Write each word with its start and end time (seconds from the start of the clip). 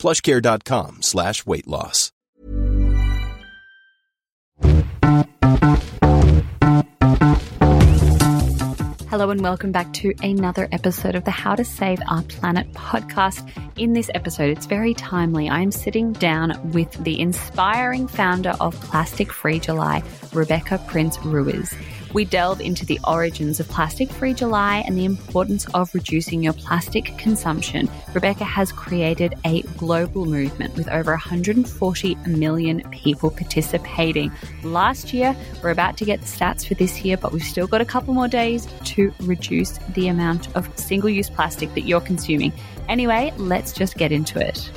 plushcare.com 0.00 1.02
slash 1.02 1.46
weight 1.46 1.68
loss. 1.68 2.10
Hello 9.10 9.30
and 9.30 9.42
welcome 9.42 9.72
back 9.72 9.92
to 9.92 10.14
another 10.22 10.68
episode 10.72 11.14
of 11.16 11.24
the 11.24 11.30
How 11.30 11.54
to 11.54 11.64
Save 11.64 11.98
Our 12.08 12.22
Planet 12.22 12.72
podcast. 12.72 13.52
In 13.76 13.92
this 13.92 14.08
episode, 14.14 14.56
it's 14.56 14.66
very 14.66 14.94
timely. 14.94 15.50
I'm 15.50 15.72
sitting 15.72 16.12
down 16.12 16.72
with 16.72 16.92
the 17.04 17.20
inspiring 17.20 18.06
founder 18.06 18.54
of 18.60 18.80
Plastic 18.80 19.32
Free 19.32 19.58
July, 19.58 20.02
Rebecca 20.32 20.82
Prince 20.86 21.18
Ruiz. 21.24 21.74
We 22.12 22.24
delve 22.24 22.60
into 22.60 22.84
the 22.84 22.98
origins 23.06 23.60
of 23.60 23.68
Plastic 23.68 24.10
Free 24.10 24.34
July 24.34 24.82
and 24.86 24.98
the 24.98 25.04
importance 25.04 25.64
of 25.74 25.94
reducing 25.94 26.42
your 26.42 26.52
plastic 26.52 27.16
consumption. 27.18 27.88
Rebecca 28.12 28.42
has 28.42 28.72
created 28.72 29.34
a 29.44 29.62
global 29.78 30.26
movement 30.26 30.74
with 30.74 30.88
over 30.88 31.12
140 31.12 32.14
million 32.26 32.82
people 32.90 33.30
participating. 33.30 34.32
Last 34.64 35.14
year, 35.14 35.36
we're 35.62 35.70
about 35.70 35.96
to 35.98 36.04
get 36.04 36.20
the 36.20 36.26
stats 36.26 36.66
for 36.66 36.74
this 36.74 37.04
year, 37.04 37.16
but 37.16 37.32
we've 37.32 37.44
still 37.44 37.68
got 37.68 37.80
a 37.80 37.84
couple 37.84 38.12
more 38.12 38.28
days 38.28 38.66
to 38.86 39.12
reduce 39.20 39.78
the 39.94 40.08
amount 40.08 40.54
of 40.56 40.68
single 40.76 41.10
use 41.10 41.30
plastic 41.30 41.72
that 41.74 41.82
you're 41.82 42.00
consuming. 42.00 42.52
Anyway, 42.88 43.32
let's 43.36 43.72
just 43.72 43.96
get 43.96 44.10
into 44.10 44.40
it. 44.40 44.68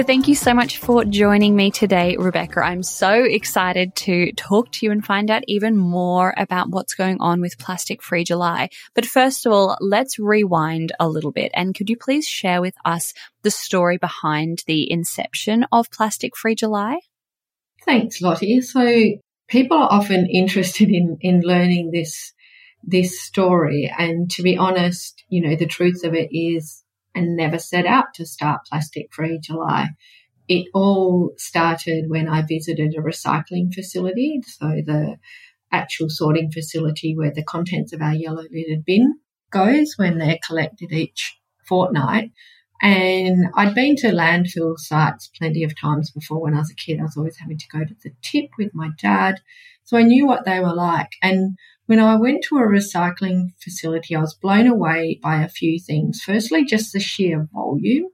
So, 0.00 0.04
thank 0.04 0.28
you 0.28 0.34
so 0.34 0.54
much 0.54 0.78
for 0.78 1.04
joining 1.04 1.54
me 1.54 1.70
today, 1.70 2.16
Rebecca. 2.18 2.60
I'm 2.64 2.82
so 2.82 3.12
excited 3.12 3.94
to 3.96 4.32
talk 4.32 4.72
to 4.72 4.86
you 4.86 4.92
and 4.92 5.04
find 5.04 5.30
out 5.30 5.42
even 5.46 5.76
more 5.76 6.32
about 6.38 6.70
what's 6.70 6.94
going 6.94 7.18
on 7.20 7.42
with 7.42 7.58
Plastic 7.58 8.02
Free 8.02 8.24
July. 8.24 8.70
But 8.94 9.04
first 9.04 9.44
of 9.44 9.52
all, 9.52 9.76
let's 9.78 10.18
rewind 10.18 10.92
a 10.98 11.06
little 11.06 11.32
bit. 11.32 11.50
And 11.52 11.74
could 11.74 11.90
you 11.90 11.98
please 11.98 12.26
share 12.26 12.62
with 12.62 12.72
us 12.82 13.12
the 13.42 13.50
story 13.50 13.98
behind 13.98 14.62
the 14.66 14.90
inception 14.90 15.66
of 15.70 15.90
Plastic 15.90 16.34
Free 16.34 16.54
July? 16.54 17.00
Thanks, 17.84 18.22
Lottie. 18.22 18.62
So, 18.62 19.02
people 19.48 19.76
are 19.76 19.92
often 19.92 20.26
interested 20.32 20.88
in, 20.88 21.18
in 21.20 21.42
learning 21.42 21.90
this 21.90 22.32
this 22.82 23.20
story. 23.20 23.92
And 23.98 24.30
to 24.30 24.42
be 24.42 24.56
honest, 24.56 25.22
you 25.28 25.42
know, 25.42 25.56
the 25.56 25.66
truth 25.66 26.04
of 26.04 26.14
it 26.14 26.30
is 26.32 26.79
and 27.14 27.36
never 27.36 27.58
set 27.58 27.86
out 27.86 28.14
to 28.14 28.26
start 28.26 28.66
Plastic 28.68 29.12
Free 29.12 29.38
July. 29.38 29.88
It 30.48 30.66
all 30.74 31.32
started 31.36 32.06
when 32.08 32.28
I 32.28 32.42
visited 32.42 32.94
a 32.94 33.02
recycling 33.02 33.72
facility, 33.72 34.40
so 34.44 34.66
the 34.84 35.16
actual 35.72 36.08
sorting 36.08 36.50
facility 36.50 37.16
where 37.16 37.30
the 37.30 37.44
contents 37.44 37.92
of 37.92 38.02
our 38.02 38.14
yellow 38.14 38.44
bin 38.84 39.14
goes 39.50 39.94
when 39.96 40.18
they're 40.18 40.38
collected 40.44 40.92
each 40.92 41.38
fortnight. 41.68 42.32
And 42.82 43.46
I'd 43.54 43.74
been 43.74 43.94
to 43.96 44.08
landfill 44.08 44.78
sites 44.78 45.28
plenty 45.28 45.64
of 45.64 45.78
times 45.78 46.10
before 46.10 46.40
when 46.40 46.54
I 46.54 46.58
was 46.58 46.70
a 46.70 46.74
kid. 46.74 46.98
I 46.98 47.02
was 47.02 47.16
always 47.16 47.36
having 47.36 47.58
to 47.58 47.68
go 47.68 47.84
to 47.84 47.94
the 48.02 48.10
tip 48.22 48.50
with 48.58 48.74
my 48.74 48.90
dad. 48.98 49.40
So 49.84 49.98
I 49.98 50.02
knew 50.02 50.26
what 50.26 50.46
they 50.46 50.60
were 50.60 50.74
like. 50.74 51.10
And 51.22 51.58
when 51.90 51.98
I 51.98 52.14
went 52.14 52.44
to 52.44 52.58
a 52.58 52.68
recycling 52.68 53.48
facility, 53.58 54.14
I 54.14 54.20
was 54.20 54.32
blown 54.32 54.68
away 54.68 55.18
by 55.20 55.42
a 55.42 55.48
few 55.48 55.80
things. 55.80 56.22
Firstly, 56.22 56.64
just 56.64 56.92
the 56.92 57.00
sheer 57.00 57.48
volume 57.52 58.06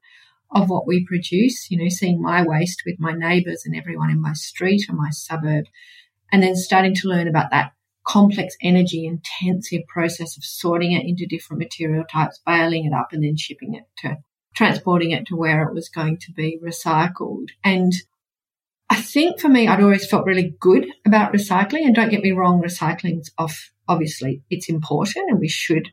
of 0.50 0.70
what 0.70 0.86
we 0.86 1.04
produce, 1.04 1.70
you 1.70 1.76
know, 1.76 1.90
seeing 1.90 2.22
my 2.22 2.42
waste 2.42 2.84
with 2.86 2.98
my 2.98 3.12
neighbours 3.12 3.64
and 3.66 3.76
everyone 3.76 4.08
in 4.08 4.18
my 4.18 4.32
street 4.32 4.86
or 4.88 4.94
my 4.94 5.10
suburb, 5.10 5.66
and 6.32 6.42
then 6.42 6.56
starting 6.56 6.94
to 6.94 7.08
learn 7.08 7.28
about 7.28 7.50
that 7.50 7.72
complex 8.06 8.56
energy 8.62 9.04
intensive 9.04 9.82
process 9.88 10.38
of 10.38 10.42
sorting 10.42 10.92
it 10.92 11.06
into 11.06 11.26
different 11.26 11.58
material 11.58 12.04
types, 12.10 12.40
baling 12.46 12.86
it 12.86 12.94
up 12.94 13.08
and 13.12 13.22
then 13.22 13.36
shipping 13.36 13.74
it 13.74 13.84
to 13.98 14.16
transporting 14.54 15.10
it 15.10 15.26
to 15.26 15.36
where 15.36 15.68
it 15.68 15.74
was 15.74 15.90
going 15.90 16.16
to 16.16 16.32
be 16.32 16.58
recycled. 16.64 17.48
And 17.62 17.92
I 18.88 19.00
think 19.00 19.40
for 19.40 19.48
me, 19.48 19.66
I'd 19.66 19.82
always 19.82 20.08
felt 20.08 20.26
really 20.26 20.54
good 20.60 20.86
about 21.04 21.32
recycling. 21.32 21.84
And 21.84 21.94
don't 21.94 22.10
get 22.10 22.22
me 22.22 22.32
wrong, 22.32 22.62
recycling's 22.62 23.30
off. 23.38 23.70
Obviously, 23.88 24.42
it's 24.50 24.68
important 24.68 25.30
and 25.30 25.40
we 25.40 25.48
should 25.48 25.90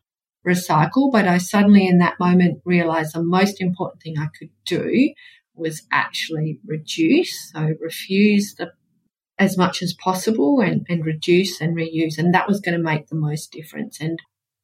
recycle. 0.47 1.11
But 1.11 1.27
I 1.27 1.37
suddenly 1.37 1.87
in 1.87 1.99
that 1.99 2.19
moment 2.19 2.61
realized 2.65 3.15
the 3.15 3.23
most 3.23 3.61
important 3.61 4.01
thing 4.01 4.15
I 4.17 4.27
could 4.37 4.49
do 4.65 5.13
was 5.55 5.83
actually 5.91 6.59
reduce. 6.65 7.51
So 7.51 7.73
refuse 7.79 8.55
the 8.55 8.71
as 9.39 9.57
much 9.57 9.81
as 9.81 9.93
possible 9.93 10.59
and, 10.59 10.85
and 10.87 11.03
reduce 11.05 11.59
and 11.59 11.75
reuse. 11.75 12.17
And 12.17 12.33
that 12.33 12.47
was 12.47 12.59
going 12.59 12.77
to 12.77 12.83
make 12.83 13.07
the 13.07 13.15
most 13.15 13.51
difference. 13.51 13.99
And 13.99 14.19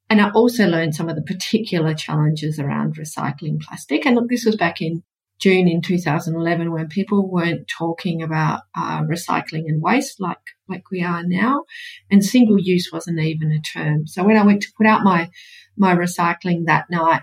and 0.10 0.20
I 0.20 0.32
also 0.32 0.66
learned 0.66 0.96
some 0.96 1.08
of 1.08 1.16
the 1.16 1.22
particular 1.22 1.94
challenges 1.94 2.60
around 2.60 2.96
recycling 2.96 3.62
plastic. 3.62 4.06
And 4.06 4.16
look, 4.16 4.28
this 4.28 4.46
was 4.46 4.56
back 4.56 4.82
in 4.82 5.04
June 5.40 5.70
in 5.70 5.82
2011 5.82 6.72
when 6.72 6.88
people 6.90 7.30
weren't 7.30 7.68
talking 7.68 8.22
about 8.22 8.64
uh, 8.76 9.02
recycling 9.04 9.64
and 9.68 9.82
waste 9.82 10.20
like 10.20 10.38
like 10.68 10.92
we 10.92 11.02
are 11.02 11.24
now, 11.26 11.64
and 12.12 12.24
single 12.24 12.60
use 12.60 12.90
wasn't 12.92 13.20
even 13.20 13.52
a 13.52 13.62
term. 13.62 14.06
So 14.06 14.24
when 14.24 14.38
I 14.38 14.46
went 14.46 14.62
to 14.64 14.74
put 14.78 14.86
out 14.86 15.04
my 15.04 15.30
my 15.78 15.96
recycling 15.96 16.66
that 16.66 16.90
night, 16.92 17.22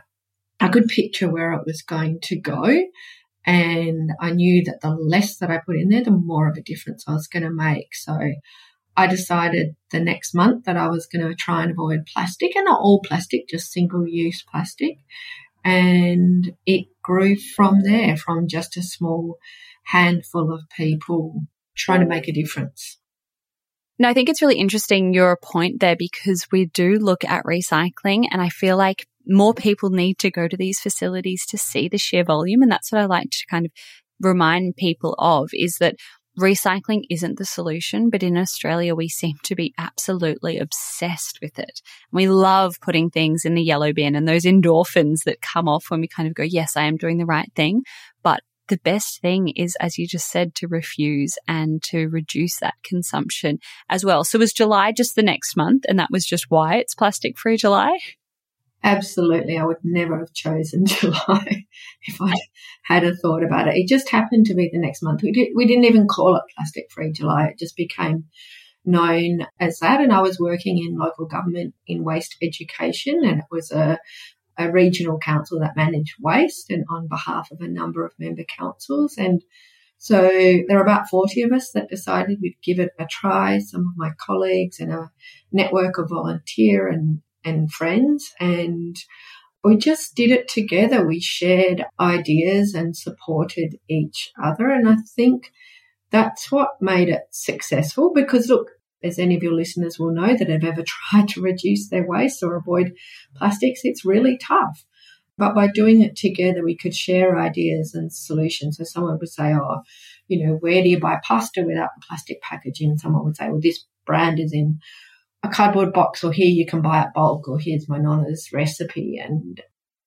I 0.58 0.68
could 0.68 0.88
picture 0.88 1.30
where 1.30 1.52
it 1.52 1.66
was 1.66 1.82
going 1.82 2.20
to 2.22 2.40
go, 2.40 2.64
and 3.44 4.10
I 4.20 4.30
knew 4.30 4.64
that 4.64 4.80
the 4.80 4.90
less 4.90 5.36
that 5.38 5.50
I 5.50 5.58
put 5.58 5.76
in 5.76 5.90
there, 5.90 6.02
the 6.02 6.10
more 6.10 6.48
of 6.48 6.56
a 6.56 6.62
difference 6.62 7.04
I 7.06 7.12
was 7.12 7.28
going 7.28 7.44
to 7.44 7.50
make. 7.50 7.94
So 7.94 8.18
I 8.96 9.06
decided 9.06 9.76
the 9.90 10.00
next 10.00 10.34
month 10.34 10.64
that 10.64 10.78
I 10.78 10.88
was 10.88 11.06
going 11.06 11.28
to 11.28 11.34
try 11.34 11.62
and 11.62 11.72
avoid 11.72 12.06
plastic, 12.06 12.56
and 12.56 12.64
not 12.64 12.80
all 12.80 13.02
plastic, 13.04 13.46
just 13.46 13.72
single 13.72 14.06
use 14.08 14.42
plastic. 14.50 14.96
And 15.64 16.52
it 16.64 16.86
grew 17.06 17.36
from 17.36 17.82
there, 17.82 18.16
from 18.16 18.48
just 18.48 18.76
a 18.76 18.82
small 18.82 19.38
handful 19.84 20.52
of 20.52 20.68
people 20.76 21.42
trying 21.76 22.00
to 22.00 22.06
make 22.06 22.26
a 22.28 22.32
difference. 22.32 22.98
No, 23.98 24.08
I 24.08 24.14
think 24.14 24.28
it's 24.28 24.42
really 24.42 24.58
interesting 24.58 25.14
your 25.14 25.38
point 25.42 25.80
there 25.80 25.96
because 25.96 26.46
we 26.52 26.66
do 26.66 26.98
look 26.98 27.24
at 27.24 27.44
recycling 27.44 28.26
and 28.30 28.42
I 28.42 28.50
feel 28.50 28.76
like 28.76 29.06
more 29.26 29.54
people 29.54 29.90
need 29.90 30.18
to 30.18 30.30
go 30.30 30.48
to 30.48 30.56
these 30.56 30.80
facilities 30.80 31.46
to 31.46 31.58
see 31.58 31.88
the 31.88 31.96
sheer 31.96 32.24
volume. 32.24 32.62
And 32.62 32.70
that's 32.70 32.92
what 32.92 33.00
I 33.00 33.06
like 33.06 33.30
to 33.30 33.46
kind 33.48 33.64
of 33.66 33.72
remind 34.20 34.76
people 34.76 35.14
of 35.18 35.50
is 35.52 35.78
that 35.78 35.96
recycling 36.38 37.04
isn't 37.10 37.38
the 37.38 37.44
solution, 37.44 38.10
but 38.10 38.22
in 38.22 38.36
Australia, 38.36 38.94
we 38.94 39.08
seem 39.08 39.36
to 39.44 39.54
be 39.54 39.74
absolutely 39.78 40.58
obsessed 40.58 41.38
with 41.40 41.58
it. 41.58 41.80
We 42.12 42.28
love 42.28 42.80
putting 42.80 43.10
things 43.10 43.44
in 43.44 43.54
the 43.54 43.62
yellow 43.62 43.92
bin 43.92 44.14
and 44.14 44.28
those 44.28 44.44
endorphins 44.44 45.24
that 45.24 45.40
come 45.40 45.68
off 45.68 45.90
when 45.90 46.00
we 46.00 46.08
kind 46.08 46.28
of 46.28 46.34
go, 46.34 46.42
yes, 46.42 46.76
I 46.76 46.82
am 46.82 46.96
doing 46.96 47.18
the 47.18 47.26
right 47.26 47.50
thing. 47.54 47.82
But 48.22 48.42
the 48.68 48.78
best 48.78 49.20
thing 49.20 49.48
is, 49.50 49.76
as 49.80 49.96
you 49.96 50.06
just 50.06 50.30
said, 50.30 50.54
to 50.56 50.68
refuse 50.68 51.38
and 51.46 51.82
to 51.84 52.08
reduce 52.08 52.58
that 52.58 52.74
consumption 52.82 53.58
as 53.88 54.04
well. 54.04 54.24
So 54.24 54.38
was 54.38 54.52
July 54.52 54.92
just 54.92 55.14
the 55.14 55.22
next 55.22 55.56
month? 55.56 55.84
And 55.88 55.98
that 55.98 56.10
was 56.10 56.26
just 56.26 56.46
why 56.48 56.76
it's 56.76 56.94
plastic 56.94 57.38
free 57.38 57.56
July? 57.56 57.98
Absolutely. 58.86 59.58
I 59.58 59.64
would 59.64 59.82
never 59.82 60.16
have 60.16 60.32
chosen 60.32 60.86
July 60.86 61.66
if 62.02 62.22
I 62.22 62.32
had 62.84 63.02
a 63.02 63.16
thought 63.16 63.42
about 63.42 63.66
it. 63.66 63.74
It 63.74 63.88
just 63.88 64.08
happened 64.08 64.46
to 64.46 64.54
be 64.54 64.70
the 64.72 64.78
next 64.78 65.02
month. 65.02 65.22
We, 65.24 65.32
did, 65.32 65.48
we 65.56 65.66
didn't 65.66 65.86
even 65.86 66.06
call 66.06 66.36
it 66.36 66.44
Plastic 66.56 66.86
Free 66.92 67.10
July. 67.10 67.48
It 67.48 67.58
just 67.58 67.76
became 67.76 68.26
known 68.84 69.40
as 69.58 69.80
that. 69.80 70.00
And 70.00 70.12
I 70.12 70.20
was 70.20 70.38
working 70.38 70.78
in 70.78 70.96
local 70.96 71.26
government 71.26 71.74
in 71.88 72.04
waste 72.04 72.36
education 72.40 73.22
and 73.24 73.40
it 73.40 73.46
was 73.50 73.72
a, 73.72 73.98
a 74.56 74.70
regional 74.70 75.18
council 75.18 75.58
that 75.58 75.74
managed 75.74 76.14
waste 76.20 76.70
and 76.70 76.84
on 76.88 77.08
behalf 77.08 77.50
of 77.50 77.60
a 77.60 77.66
number 77.66 78.06
of 78.06 78.12
member 78.20 78.44
councils. 78.44 79.16
And 79.18 79.42
so 79.98 80.20
there 80.28 80.76
were 80.76 80.84
about 80.84 81.08
40 81.08 81.42
of 81.42 81.50
us 81.50 81.72
that 81.72 81.88
decided 81.88 82.38
we'd 82.40 82.58
give 82.62 82.78
it 82.78 82.92
a 83.00 83.06
try. 83.10 83.58
Some 83.58 83.80
of 83.80 83.96
my 83.96 84.12
colleagues 84.24 84.78
and 84.78 84.92
a 84.92 85.10
network 85.50 85.98
of 85.98 86.10
volunteer 86.10 86.86
and 86.86 87.20
and 87.46 87.72
friends 87.72 88.32
and 88.38 88.96
we 89.66 89.76
just 89.76 90.14
did 90.14 90.30
it 90.30 90.48
together. 90.48 91.04
We 91.04 91.20
shared 91.20 91.84
ideas 91.98 92.72
and 92.74 92.96
supported 92.96 93.78
each 93.88 94.30
other. 94.42 94.70
And 94.70 94.88
I 94.88 94.96
think 95.16 95.50
that's 96.10 96.52
what 96.52 96.80
made 96.80 97.08
it 97.08 97.22
successful 97.30 98.12
because 98.14 98.48
look, 98.48 98.68
as 99.02 99.18
any 99.18 99.36
of 99.36 99.42
your 99.42 99.54
listeners 99.54 99.98
will 99.98 100.12
know 100.12 100.36
that 100.36 100.48
have 100.48 100.64
ever 100.64 100.84
tried 101.10 101.28
to 101.28 101.42
reduce 101.42 101.88
their 101.88 102.06
waste 102.06 102.42
or 102.42 102.54
avoid 102.54 102.94
plastics, 103.34 103.80
it's 103.82 104.04
really 104.04 104.38
tough. 104.38 104.84
But 105.38 105.54
by 105.54 105.68
doing 105.68 106.00
it 106.00 106.16
together, 106.16 106.64
we 106.64 106.76
could 106.76 106.94
share 106.94 107.38
ideas 107.38 107.92
and 107.92 108.10
solutions. 108.10 108.78
So 108.78 108.84
someone 108.84 109.18
would 109.18 109.28
say, 109.28 109.52
oh, 109.52 109.82
you 110.28 110.46
know, 110.46 110.54
where 110.54 110.82
do 110.82 110.88
you 110.88 110.98
buy 110.98 111.18
pasta 111.22 111.62
without 111.62 111.90
plastic 112.08 112.40
packaging? 112.40 112.96
Someone 112.96 113.24
would 113.24 113.36
say, 113.36 113.48
well, 113.50 113.60
this 113.60 113.84
brand 114.06 114.40
is 114.40 114.52
in 114.54 114.78
a 115.46 115.52
cardboard 115.52 115.92
box 115.92 116.24
or 116.24 116.32
here 116.32 116.48
you 116.48 116.66
can 116.66 116.82
buy 116.82 117.02
it 117.02 117.08
bulk 117.14 117.48
or 117.48 117.58
here's 117.58 117.88
my 117.88 117.98
nonna's 117.98 118.50
recipe. 118.52 119.20
And 119.22 119.60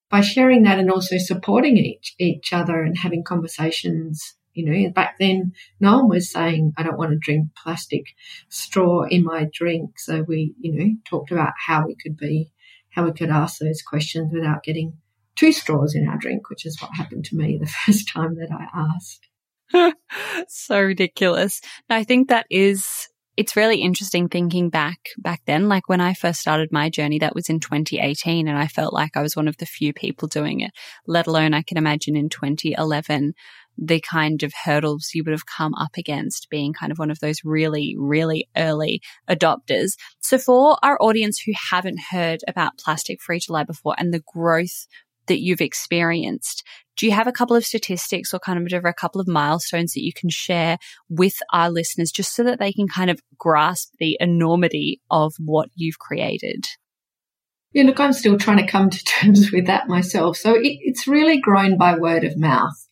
by 0.10 0.22
sharing 0.22 0.64
that 0.64 0.80
and 0.80 0.92
also 0.92 1.18
supporting 1.18 1.78
each, 1.78 2.16
each 2.20 2.54
other 2.54 2.82
and 2.82 2.98
having 2.98 3.24
conversations, 3.24 4.36
you 4.54 4.66
know, 4.66 4.92
back 4.92 5.16
then 5.20 5.54
no 5.80 5.98
one 5.98 6.10
was 6.10 6.32
saying, 6.32 6.74
I 6.78 6.84
don't 6.84 6.98
want 6.98 7.12
to 7.12 7.18
drink 7.18 7.50
plastic 7.62 8.04
straw 8.50 9.04
in 9.04 9.24
my 9.24 9.48
drink. 9.54 10.00
So 10.00 10.24
we, 10.28 10.54
you 10.60 10.74
know, 10.74 10.92
talked 11.06 11.32
about 11.32 11.54
how 11.66 11.86
we 11.86 11.96
could 11.96 12.18
be, 12.18 12.52
how 12.90 13.06
we 13.06 13.14
could 13.14 13.30
ask 13.30 13.60
those 13.60 13.82
questions 13.82 14.32
without 14.34 14.64
getting 14.64 14.98
two 15.36 15.52
straws 15.52 15.96
in 15.96 16.08
our 16.08 16.18
drink, 16.18 16.50
which 16.50 16.66
is 16.66 16.82
what 16.82 16.92
happened 16.96 17.26
to 17.26 17.36
me 17.36 17.58
the 17.60 17.68
first 17.86 18.12
time 18.12 18.36
that 18.36 18.50
I 18.52 18.88
asked. 18.96 19.28
so 20.48 20.82
ridiculous. 20.82 21.62
I 21.90 22.04
think 22.04 22.30
that 22.30 22.48
is 22.50 23.08
it's 23.40 23.56
really 23.56 23.78
interesting 23.78 24.28
thinking 24.28 24.70
back 24.70 25.00
back 25.18 25.42
then 25.46 25.70
like 25.70 25.88
when 25.88 26.02
i 26.02 26.14
first 26.14 26.42
started 26.42 26.74
my 26.74 26.90
journey 26.90 27.20
that 27.20 27.34
was 27.34 27.48
in 27.48 27.58
2018 27.58 28.50
and 28.50 28.58
i 28.58 28.68
felt 28.68 28.94
like 28.94 29.16
i 29.16 29.22
was 29.22 29.34
one 29.34 29.48
of 29.48 29.56
the 29.58 29.66
few 29.66 29.94
people 29.94 30.28
doing 30.28 30.60
it 30.60 30.72
let 31.08 31.26
alone 31.26 31.54
i 31.54 31.62
can 31.62 31.78
imagine 31.78 32.18
in 32.18 32.28
2011 32.28 33.34
the 33.78 34.02
kind 34.02 34.44
of 34.44 34.52
hurdles 34.66 35.12
you 35.14 35.24
would 35.24 35.32
have 35.32 35.46
come 35.46 35.74
up 35.76 35.96
against 35.98 36.50
being 36.50 36.74
kind 36.74 36.92
of 36.92 37.00
one 37.00 37.10
of 37.10 37.20
those 37.22 37.40
really 37.46 37.96
really 37.98 38.50
early 38.58 39.02
adopters 39.30 39.94
so 40.20 40.38
for 40.38 40.78
our 40.84 41.02
audience 41.02 41.40
who 41.40 41.54
haven't 41.72 42.00
heard 42.12 42.42
about 42.46 42.78
plastic 42.78 43.22
free 43.22 43.40
july 43.40 43.64
before 43.64 43.96
and 43.98 44.14
the 44.14 44.24
growth 44.34 44.86
that 45.30 45.40
you've 45.40 45.62
experienced. 45.62 46.64
Do 47.00 47.06
you 47.06 47.14
have 47.14 47.28
a 47.28 47.32
couple 47.32 47.56
of 47.56 47.66
statistics 47.66 48.34
or 48.34 48.40
kind 48.40 48.74
of 48.74 48.84
a 48.84 48.92
couple 48.92 49.22
of 49.22 49.28
milestones 49.28 49.94
that 49.94 50.04
you 50.04 50.12
can 50.12 50.30
share 50.30 50.78
with 51.08 51.38
our 51.54 51.70
listeners 51.70 52.12
just 52.12 52.36
so 52.36 52.44
that 52.44 52.60
they 52.60 52.74
can 52.74 52.90
kind 52.90 53.10
of 53.10 53.22
grasp 53.38 53.94
the 54.00 54.18
enormity 54.20 55.00
of 55.10 55.34
what 55.40 55.70
you've 55.76 55.98
created? 55.98 56.66
Yeah, 57.72 57.84
look, 57.84 58.02
I'm 58.02 58.12
still 58.12 58.38
trying 58.38 58.58
to 58.58 58.70
come 58.70 58.90
to 58.90 59.04
terms 59.06 59.50
with 59.50 59.68
that 59.68 59.88
myself. 59.88 60.36
So 60.36 60.56
it, 60.56 60.78
it's 60.82 61.08
really 61.08 61.40
grown 61.40 61.78
by 61.78 61.96
word 61.96 62.26
of 62.26 62.38
mouth 62.38 62.90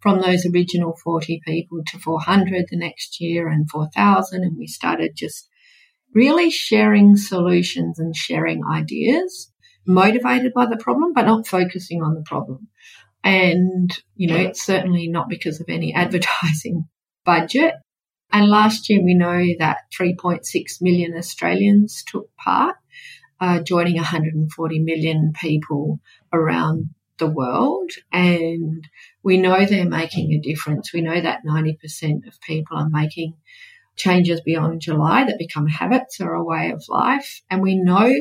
from 0.00 0.20
those 0.20 0.44
original 0.44 0.94
40 1.02 1.40
people 1.46 1.78
to 1.86 1.98
400 1.98 2.66
the 2.68 2.76
next 2.76 3.18
year 3.18 3.48
and 3.48 3.70
4,000. 3.70 4.42
And 4.42 4.58
we 4.58 4.66
started 4.66 5.12
just 5.16 5.48
really 6.14 6.50
sharing 6.50 7.16
solutions 7.16 7.98
and 7.98 8.14
sharing 8.14 8.60
ideas 8.70 9.50
motivated 9.88 10.52
by 10.52 10.66
the 10.66 10.76
problem, 10.76 11.14
but 11.14 11.24
not 11.24 11.46
focusing 11.46 12.02
on 12.02 12.14
the 12.14 12.22
problem. 12.26 12.68
And, 13.24 13.90
you 14.14 14.28
know, 14.28 14.36
it's 14.36 14.64
certainly 14.64 15.08
not 15.08 15.28
because 15.28 15.60
of 15.60 15.68
any 15.68 15.94
advertising 15.94 16.88
budget. 17.24 17.74
And 18.30 18.48
last 18.48 18.88
year 18.90 19.02
we 19.02 19.14
know 19.14 19.44
that 19.58 19.78
3.6 19.98 20.42
million 20.80 21.16
Australians 21.16 22.04
took 22.06 22.34
part, 22.36 22.76
uh, 23.40 23.60
joining 23.60 23.96
140 23.96 24.78
million 24.80 25.32
people 25.40 26.00
around 26.32 26.90
the 27.18 27.26
world. 27.26 27.90
And 28.12 28.86
we 29.22 29.38
know 29.38 29.64
they're 29.64 29.88
making 29.88 30.32
a 30.32 30.40
difference. 30.40 30.92
We 30.92 31.00
know 31.00 31.20
that 31.20 31.40
90% 31.44 32.26
of 32.28 32.40
people 32.40 32.76
are 32.76 32.88
making 32.88 33.34
changes 33.96 34.40
beyond 34.40 34.80
July 34.80 35.24
that 35.24 35.38
become 35.38 35.66
habits 35.66 36.20
or 36.20 36.34
a 36.34 36.44
way 36.44 36.70
of 36.70 36.84
life. 36.88 37.42
And 37.50 37.60
we 37.60 37.76
know 37.76 38.12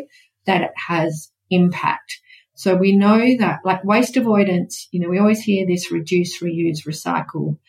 that 0.45 0.61
it 0.61 0.71
has 0.87 1.31
impact. 1.49 2.19
So 2.57 2.75
we 2.75 2.97
know 2.97 3.37
that 3.37 3.59
like 3.63 3.83
waste 3.83 4.17
avoidance, 4.17 4.87
you 4.91 4.99
know, 4.99 5.09
we 5.09 5.19
always 5.19 5.41
hear 5.41 5.67
this 5.67 5.91
reduce, 5.91 6.41
reuse, 6.41 6.87
recycle 6.87 7.59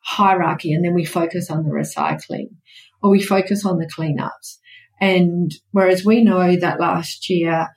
hierarchy 0.00 0.72
and 0.72 0.84
then 0.84 0.92
we 0.92 1.04
focus 1.04 1.50
on 1.50 1.62
the 1.62 1.70
recycling 1.70 2.48
or 3.00 3.10
we 3.10 3.22
focus 3.22 3.64
on 3.64 3.78
the 3.78 3.86
cleanups. 3.86 4.58
And 5.00 5.54
whereas 5.70 6.04
we 6.04 6.24
know 6.24 6.56
that 6.56 6.80
last 6.80 7.30
year 7.30 7.68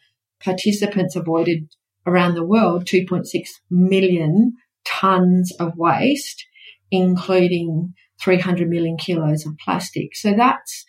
participants 0.43 1.15
avoided 1.15 1.69
around 2.07 2.33
the 2.33 2.43
world 2.43 2.85
2.6 2.85 3.27
million 3.69 4.53
tons 4.83 5.51
of 5.59 5.77
waste, 5.77 6.43
including 6.89 7.93
300 8.19 8.67
million 8.67 8.97
kilos 8.97 9.45
of 9.45 9.53
plastic. 9.63 10.15
So 10.15 10.33
that's 10.33 10.85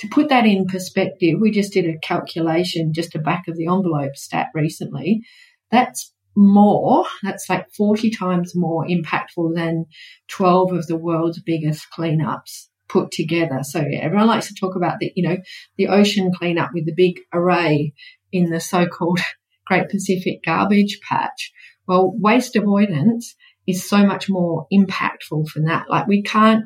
to 0.00 0.08
put 0.08 0.30
that 0.30 0.46
in 0.46 0.66
perspective, 0.66 1.38
we 1.38 1.50
just 1.50 1.74
did 1.74 1.84
a 1.84 1.98
calculation, 1.98 2.94
just 2.94 3.14
a 3.14 3.18
back 3.18 3.48
of 3.48 3.56
the 3.56 3.66
envelope 3.66 4.16
stat 4.16 4.48
recently. 4.54 5.22
That's 5.70 6.12
more, 6.34 7.04
that's 7.22 7.50
like 7.50 7.70
40 7.76 8.10
times 8.10 8.52
more 8.54 8.86
impactful 8.86 9.54
than 9.54 9.86
12 10.28 10.72
of 10.72 10.86
the 10.86 10.96
world's 10.96 11.42
biggest 11.42 11.86
cleanups 11.96 12.68
put 12.88 13.10
together. 13.10 13.58
So 13.62 13.80
yeah, 13.80 14.00
everyone 14.00 14.28
likes 14.28 14.48
to 14.48 14.54
talk 14.54 14.74
about 14.74 15.00
the, 15.00 15.12
you 15.14 15.28
know, 15.28 15.36
the 15.76 15.88
ocean 15.88 16.32
cleanup 16.34 16.70
with 16.72 16.86
the 16.86 16.94
big 16.94 17.20
array 17.32 17.92
in 18.32 18.48
the 18.50 18.60
so-called 18.60 19.20
Great 19.66 19.90
Pacific 19.90 20.42
Garbage 20.44 20.98
Patch. 21.06 21.52
Well, 21.86 22.12
waste 22.16 22.56
avoidance 22.56 23.36
is 23.66 23.86
so 23.86 24.06
much 24.06 24.30
more 24.30 24.66
impactful 24.72 25.52
than 25.52 25.64
that. 25.64 25.90
Like 25.90 26.06
we 26.06 26.22
can't 26.22 26.64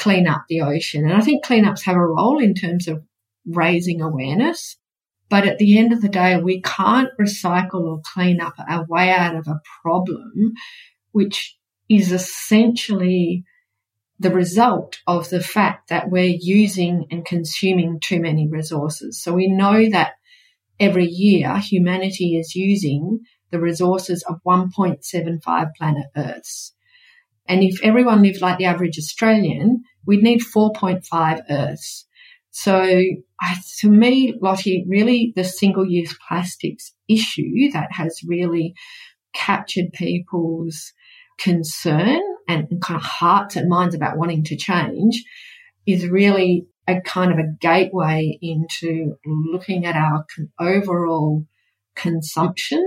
clean 0.00 0.26
up 0.26 0.44
the 0.48 0.62
ocean. 0.62 1.04
And 1.04 1.12
I 1.12 1.20
think 1.20 1.44
cleanups 1.44 1.84
have 1.84 1.96
a 1.96 2.06
role 2.06 2.42
in 2.42 2.54
terms 2.54 2.88
of 2.88 3.04
raising 3.46 4.00
awareness. 4.00 4.76
But 5.28 5.46
at 5.46 5.58
the 5.58 5.78
end 5.78 5.92
of 5.92 6.00
the 6.02 6.08
day, 6.08 6.36
we 6.38 6.60
can't 6.62 7.10
recycle 7.20 7.82
or 7.84 8.00
clean 8.12 8.40
up 8.40 8.54
our 8.58 8.84
way 8.88 9.10
out 9.10 9.36
of 9.36 9.46
a 9.46 9.60
problem, 9.82 10.54
which 11.12 11.56
is 11.88 12.10
essentially 12.10 13.44
the 14.18 14.30
result 14.30 14.98
of 15.06 15.30
the 15.30 15.42
fact 15.42 15.88
that 15.88 16.10
we're 16.10 16.36
using 16.40 17.06
and 17.10 17.24
consuming 17.24 18.00
too 18.00 18.20
many 18.20 18.48
resources. 18.48 19.22
So 19.22 19.32
we 19.32 19.48
know 19.48 19.88
that 19.90 20.12
every 20.80 21.06
year 21.06 21.58
humanity 21.58 22.36
is 22.36 22.56
using 22.56 23.20
the 23.50 23.60
resources 23.60 24.24
of 24.28 24.40
1.75 24.46 25.70
planet 25.76 26.06
Earths. 26.16 26.74
And 27.46 27.62
if 27.62 27.82
everyone 27.82 28.22
lived 28.22 28.40
like 28.40 28.58
the 28.58 28.66
average 28.66 28.98
Australian, 28.98 29.82
we'd 30.06 30.22
need 30.22 30.40
4.5 30.40 31.42
Earths. 31.50 32.06
So 32.50 33.02
to 33.80 33.88
me, 33.88 34.34
Lottie, 34.40 34.84
really 34.88 35.32
the 35.36 35.44
single 35.44 35.86
use 35.86 36.16
plastics 36.26 36.92
issue 37.08 37.70
that 37.72 37.92
has 37.92 38.20
really 38.26 38.74
captured 39.32 39.92
people's 39.92 40.92
concern 41.38 42.20
and, 42.48 42.66
and 42.70 42.82
kind 42.82 43.00
of 43.00 43.06
hearts 43.06 43.56
and 43.56 43.68
minds 43.68 43.94
about 43.94 44.18
wanting 44.18 44.44
to 44.44 44.56
change 44.56 45.24
is 45.86 46.06
really 46.06 46.66
a 46.86 47.00
kind 47.00 47.32
of 47.32 47.38
a 47.38 47.48
gateway 47.60 48.38
into 48.42 49.14
looking 49.24 49.86
at 49.86 49.96
our 49.96 50.26
overall 50.58 51.46
consumption 51.94 52.84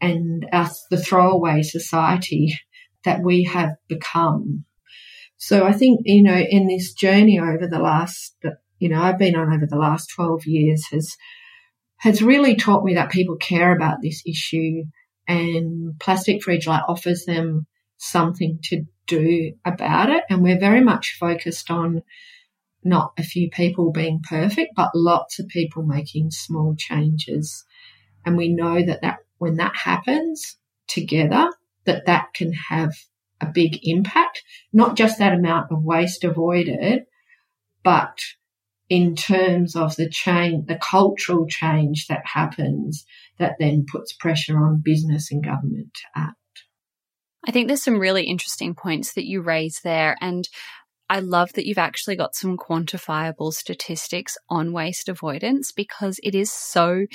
and 0.00 0.46
our, 0.52 0.68
the 0.90 0.96
throwaway 0.96 1.62
society 1.62 2.54
that 3.04 3.22
we 3.22 3.44
have 3.44 3.70
become. 3.88 4.64
So 5.44 5.66
I 5.66 5.72
think, 5.72 6.02
you 6.04 6.22
know, 6.22 6.38
in 6.38 6.68
this 6.68 6.92
journey 6.92 7.40
over 7.40 7.66
the 7.66 7.80
last, 7.80 8.36
you 8.78 8.88
know, 8.88 9.02
I've 9.02 9.18
been 9.18 9.34
on 9.34 9.52
over 9.52 9.66
the 9.66 9.76
last 9.76 10.12
12 10.14 10.46
years 10.46 10.86
has, 10.92 11.16
has 11.96 12.22
really 12.22 12.54
taught 12.54 12.84
me 12.84 12.94
that 12.94 13.10
people 13.10 13.34
care 13.34 13.74
about 13.74 13.96
this 14.00 14.22
issue 14.24 14.84
and 15.26 15.98
Plastic 15.98 16.44
Free 16.44 16.58
July 16.58 16.82
offers 16.86 17.24
them 17.24 17.66
something 17.96 18.60
to 18.66 18.84
do 19.08 19.54
about 19.64 20.10
it. 20.10 20.22
And 20.30 20.44
we're 20.44 20.60
very 20.60 20.80
much 20.80 21.16
focused 21.18 21.72
on 21.72 22.04
not 22.84 23.12
a 23.18 23.24
few 23.24 23.50
people 23.50 23.90
being 23.90 24.22
perfect, 24.22 24.74
but 24.76 24.94
lots 24.94 25.40
of 25.40 25.48
people 25.48 25.82
making 25.82 26.30
small 26.30 26.76
changes. 26.78 27.64
And 28.24 28.36
we 28.36 28.54
know 28.54 28.80
that, 28.80 29.02
that 29.02 29.18
when 29.38 29.56
that 29.56 29.74
happens 29.74 30.56
together, 30.86 31.50
that 31.84 32.06
that 32.06 32.32
can 32.32 32.52
have 32.52 32.94
a 33.42 33.46
big 33.46 33.78
impact, 33.82 34.42
not 34.72 34.96
just 34.96 35.18
that 35.18 35.34
amount 35.34 35.70
of 35.70 35.82
waste 35.82 36.24
avoided, 36.24 37.02
but 37.82 38.18
in 38.88 39.16
terms 39.16 39.74
of 39.74 39.96
the 39.96 40.08
change, 40.08 40.66
the 40.66 40.78
cultural 40.78 41.46
change 41.46 42.06
that 42.08 42.22
happens 42.24 43.04
that 43.38 43.56
then 43.58 43.84
puts 43.90 44.12
pressure 44.12 44.58
on 44.58 44.82
business 44.84 45.32
and 45.32 45.44
government 45.44 45.88
to 45.94 46.20
act. 46.20 46.36
I 47.46 47.50
think 47.50 47.66
there's 47.66 47.82
some 47.82 47.98
really 47.98 48.24
interesting 48.24 48.74
points 48.74 49.14
that 49.14 49.26
you 49.26 49.40
raise 49.40 49.80
there. 49.80 50.16
And 50.20 50.48
I 51.08 51.20
love 51.20 51.52
that 51.54 51.66
you've 51.66 51.78
actually 51.78 52.16
got 52.16 52.34
some 52.34 52.56
quantifiable 52.56 53.52
statistics 53.52 54.38
on 54.48 54.72
waste 54.72 55.08
avoidance 55.08 55.72
because 55.72 56.20
it 56.22 56.34
is 56.34 56.52
so 56.52 57.06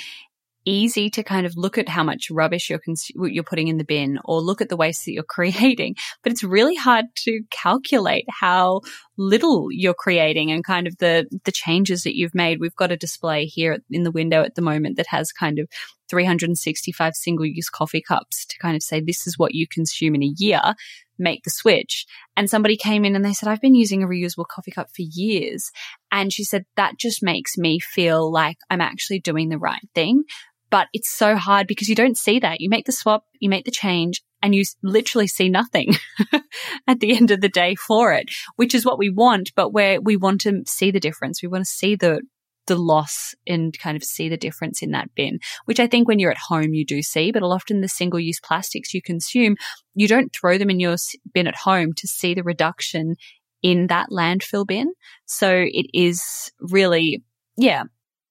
easy 0.64 1.08
to 1.10 1.22
kind 1.22 1.46
of 1.46 1.56
look 1.56 1.78
at 1.78 1.88
how 1.88 2.02
much 2.02 2.30
rubbish 2.30 2.68
you're 2.68 2.78
cons- 2.78 3.10
you're 3.14 3.44
putting 3.44 3.68
in 3.68 3.78
the 3.78 3.84
bin 3.84 4.18
or 4.24 4.40
look 4.40 4.60
at 4.60 4.68
the 4.68 4.76
waste 4.76 5.04
that 5.04 5.12
you're 5.12 5.22
creating 5.28 5.94
but 6.22 6.32
it's 6.32 6.44
really 6.44 6.76
hard 6.76 7.06
to 7.14 7.42
calculate 7.50 8.24
how 8.28 8.80
little 9.16 9.68
you're 9.70 9.94
creating 9.94 10.50
and 10.50 10.64
kind 10.64 10.86
of 10.86 10.96
the 10.98 11.26
the 11.44 11.52
changes 11.52 12.02
that 12.02 12.16
you've 12.16 12.34
made 12.34 12.60
we've 12.60 12.76
got 12.76 12.92
a 12.92 12.96
display 12.96 13.44
here 13.44 13.78
in 13.90 14.02
the 14.02 14.10
window 14.10 14.42
at 14.42 14.54
the 14.54 14.62
moment 14.62 14.96
that 14.96 15.06
has 15.06 15.32
kind 15.32 15.58
of 15.58 15.68
365 16.10 17.14
single 17.14 17.44
use 17.44 17.68
coffee 17.68 18.02
cups 18.02 18.46
to 18.46 18.58
kind 18.58 18.76
of 18.76 18.82
say 18.82 19.00
this 19.00 19.26
is 19.26 19.38
what 19.38 19.54
you 19.54 19.66
consume 19.68 20.14
in 20.14 20.22
a 20.22 20.34
year 20.36 20.74
make 21.18 21.42
the 21.42 21.50
switch. 21.50 22.06
And 22.36 22.48
somebody 22.48 22.76
came 22.76 23.04
in 23.04 23.16
and 23.16 23.24
they 23.24 23.32
said, 23.32 23.48
I've 23.48 23.60
been 23.60 23.74
using 23.74 24.02
a 24.02 24.06
reusable 24.06 24.46
coffee 24.46 24.70
cup 24.70 24.88
for 24.94 25.02
years. 25.02 25.70
And 26.10 26.32
she 26.32 26.44
said, 26.44 26.64
that 26.76 26.98
just 26.98 27.22
makes 27.22 27.58
me 27.58 27.80
feel 27.80 28.30
like 28.30 28.58
I'm 28.70 28.80
actually 28.80 29.20
doing 29.20 29.48
the 29.48 29.58
right 29.58 29.86
thing. 29.94 30.22
But 30.70 30.88
it's 30.92 31.10
so 31.10 31.36
hard 31.36 31.66
because 31.66 31.88
you 31.88 31.94
don't 31.94 32.18
see 32.18 32.38
that. 32.40 32.60
You 32.60 32.68
make 32.68 32.86
the 32.86 32.92
swap, 32.92 33.24
you 33.40 33.48
make 33.48 33.64
the 33.64 33.70
change, 33.70 34.22
and 34.42 34.54
you 34.54 34.64
literally 34.82 35.26
see 35.26 35.48
nothing 35.48 35.94
at 36.86 37.00
the 37.00 37.16
end 37.16 37.30
of 37.30 37.40
the 37.40 37.48
day 37.48 37.74
for 37.74 38.12
it, 38.12 38.30
which 38.56 38.74
is 38.74 38.84
what 38.84 38.98
we 38.98 39.10
want. 39.10 39.52
But 39.54 39.72
where 39.72 40.00
we 40.00 40.16
want 40.16 40.42
to 40.42 40.62
see 40.66 40.90
the 40.90 41.00
difference, 41.00 41.42
we 41.42 41.48
want 41.48 41.64
to 41.64 41.70
see 41.70 41.96
the 41.96 42.20
the 42.68 42.76
loss 42.76 43.34
and 43.46 43.76
kind 43.78 43.96
of 43.96 44.04
see 44.04 44.28
the 44.28 44.36
difference 44.36 44.82
in 44.82 44.92
that 44.92 45.08
bin, 45.14 45.40
which 45.64 45.80
I 45.80 45.86
think 45.86 46.06
when 46.06 46.18
you're 46.18 46.30
at 46.30 46.36
home 46.36 46.74
you 46.74 46.84
do 46.84 47.02
see, 47.02 47.32
but 47.32 47.42
often 47.42 47.80
the 47.80 47.88
single 47.88 48.20
use 48.20 48.38
plastics 48.40 48.94
you 48.94 49.02
consume, 49.02 49.56
you 49.94 50.06
don't 50.06 50.32
throw 50.32 50.58
them 50.58 50.70
in 50.70 50.78
your 50.78 50.96
bin 51.32 51.48
at 51.48 51.56
home 51.56 51.94
to 51.94 52.06
see 52.06 52.34
the 52.34 52.42
reduction 52.42 53.16
in 53.62 53.88
that 53.88 54.10
landfill 54.10 54.66
bin. 54.66 54.92
So 55.26 55.50
it 55.50 55.86
is 55.92 56.52
really, 56.60 57.24
yeah, 57.56 57.84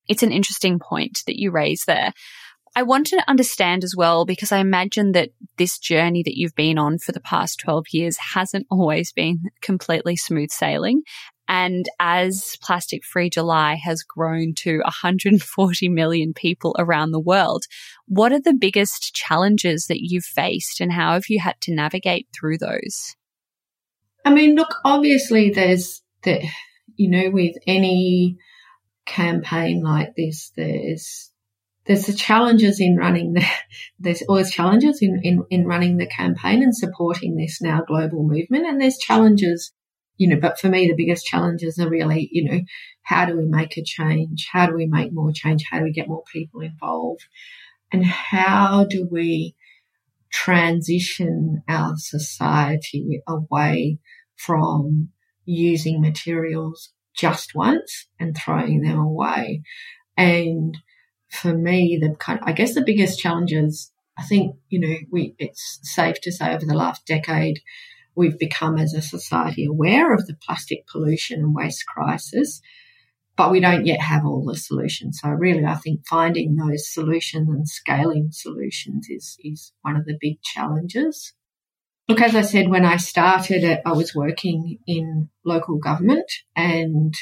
it's 0.07 0.23
an 0.23 0.31
interesting 0.31 0.79
point 0.79 1.21
that 1.27 1.39
you 1.39 1.51
raise 1.51 1.85
there. 1.85 2.13
I 2.75 2.83
want 2.83 3.07
to 3.07 3.23
understand 3.27 3.83
as 3.83 3.95
well, 3.97 4.25
because 4.25 4.51
I 4.51 4.59
imagine 4.59 5.13
that 5.13 5.29
this 5.57 5.79
journey 5.79 6.21
that 6.23 6.37
you've 6.37 6.55
been 6.55 6.77
on 6.77 6.99
for 6.99 7.11
the 7.11 7.19
past 7.19 7.59
12 7.61 7.85
years 7.91 8.17
hasn't 8.17 8.67
always 8.71 9.11
been 9.11 9.45
completely 9.61 10.15
smooth 10.15 10.51
sailing. 10.51 11.01
And 11.49 11.85
as 11.99 12.57
Plastic 12.61 13.05
Free 13.05 13.29
July 13.29 13.75
has 13.75 14.03
grown 14.03 14.53
to 14.57 14.79
140 14.79 15.89
million 15.89 16.33
people 16.33 16.75
around 16.77 17.11
the 17.11 17.19
world, 17.19 17.65
what 18.05 18.33
are 18.33 18.41
the 18.41 18.53
biggest 18.53 19.15
challenges 19.15 19.87
that 19.87 20.01
you've 20.01 20.25
faced 20.25 20.81
and 20.81 20.91
how 20.91 21.13
have 21.13 21.29
you 21.29 21.39
had 21.39 21.55
to 21.61 21.73
navigate 21.73 22.27
through 22.37 22.57
those? 22.57 23.15
I 24.25 24.33
mean, 24.33 24.55
look, 24.55 24.75
obviously 24.83 25.51
there's 25.51 26.01
the, 26.23 26.45
you 26.95 27.09
know, 27.09 27.29
with 27.31 27.55
any 27.65 28.37
campaign 29.07 29.81
like 29.81 30.13
this, 30.15 30.51
there's 30.55 31.31
there's 31.87 32.05
the 32.05 32.13
challenges 32.13 32.79
in 32.81 32.97
running 32.97 33.33
the, 33.33 33.45
there's 33.99 34.21
always 34.23 34.51
challenges 34.51 35.01
in, 35.01 35.21
in, 35.23 35.43
in 35.49 35.65
running 35.65 35.97
the 35.97 36.05
campaign 36.05 36.61
and 36.61 36.75
supporting 36.75 37.35
this 37.35 37.61
now 37.61 37.81
global 37.87 38.23
movement. 38.23 38.67
And 38.67 38.79
there's 38.79 38.97
challenges, 38.97 39.71
you 40.17 40.27
know, 40.27 40.35
but 40.39 40.59
for 40.59 40.67
me, 40.67 40.87
the 40.87 41.01
biggest 41.01 41.25
challenges 41.25 41.79
are 41.79 41.89
really, 41.89 42.27
you 42.31 42.51
know, 42.51 42.59
how 43.03 43.25
do 43.25 43.37
we 43.37 43.45
make 43.45 43.77
a 43.77 43.83
change? 43.83 44.49
How 44.51 44.67
do 44.67 44.75
we 44.75 44.85
make 44.85 45.13
more 45.13 45.31
change? 45.31 45.63
How 45.71 45.79
do 45.79 45.85
we 45.85 45.93
get 45.93 46.09
more 46.09 46.23
people 46.31 46.59
involved? 46.59 47.25
And 47.91 48.05
how 48.05 48.85
do 48.89 49.07
we 49.09 49.55
transition 50.29 51.63
our 51.69 51.93
society 51.95 53.21
away 53.25 53.99
from 54.35 55.09
using 55.45 56.01
materials 56.01 56.91
just 57.17 57.55
once 57.55 58.07
and 58.19 58.37
throwing 58.37 58.81
them 58.81 58.99
away? 58.99 59.63
And 60.15 60.77
for 61.29 61.53
me, 61.53 61.99
the 62.01 62.15
kind, 62.15 62.39
I 62.43 62.53
guess 62.53 62.73
the 62.73 62.83
biggest 62.85 63.19
challenges, 63.19 63.91
I 64.17 64.23
think, 64.23 64.55
you 64.69 64.79
know, 64.79 64.95
we, 65.11 65.35
it's 65.37 65.79
safe 65.83 66.21
to 66.21 66.31
say 66.31 66.53
over 66.53 66.65
the 66.65 66.73
last 66.73 67.05
decade, 67.05 67.59
we've 68.15 68.39
become 68.39 68.77
as 68.77 68.93
a 68.93 69.01
society 69.01 69.65
aware 69.65 70.13
of 70.13 70.25
the 70.25 70.35
plastic 70.35 70.87
pollution 70.87 71.39
and 71.39 71.53
waste 71.53 71.85
crisis, 71.85 72.61
but 73.35 73.51
we 73.51 73.59
don't 73.59 73.85
yet 73.85 74.01
have 74.01 74.25
all 74.25 74.43
the 74.43 74.57
solutions. 74.57 75.19
So 75.21 75.29
really, 75.29 75.65
I 75.65 75.75
think 75.75 76.07
finding 76.07 76.55
those 76.55 76.91
solutions 76.91 77.47
and 77.49 77.67
scaling 77.67 78.29
solutions 78.31 79.07
is, 79.09 79.37
is 79.43 79.71
one 79.81 79.95
of 79.95 80.05
the 80.05 80.17
big 80.19 80.41
challenges. 80.41 81.33
Look, 82.07 82.21
as 82.21 82.35
I 82.35 82.41
said, 82.41 82.69
when 82.69 82.85
I 82.85 82.97
started 82.97 83.63
it, 83.63 83.81
I 83.85 83.91
was 83.91 84.15
working 84.15 84.79
in 84.87 85.29
local 85.43 85.77
government 85.77 86.31
and 86.55 87.13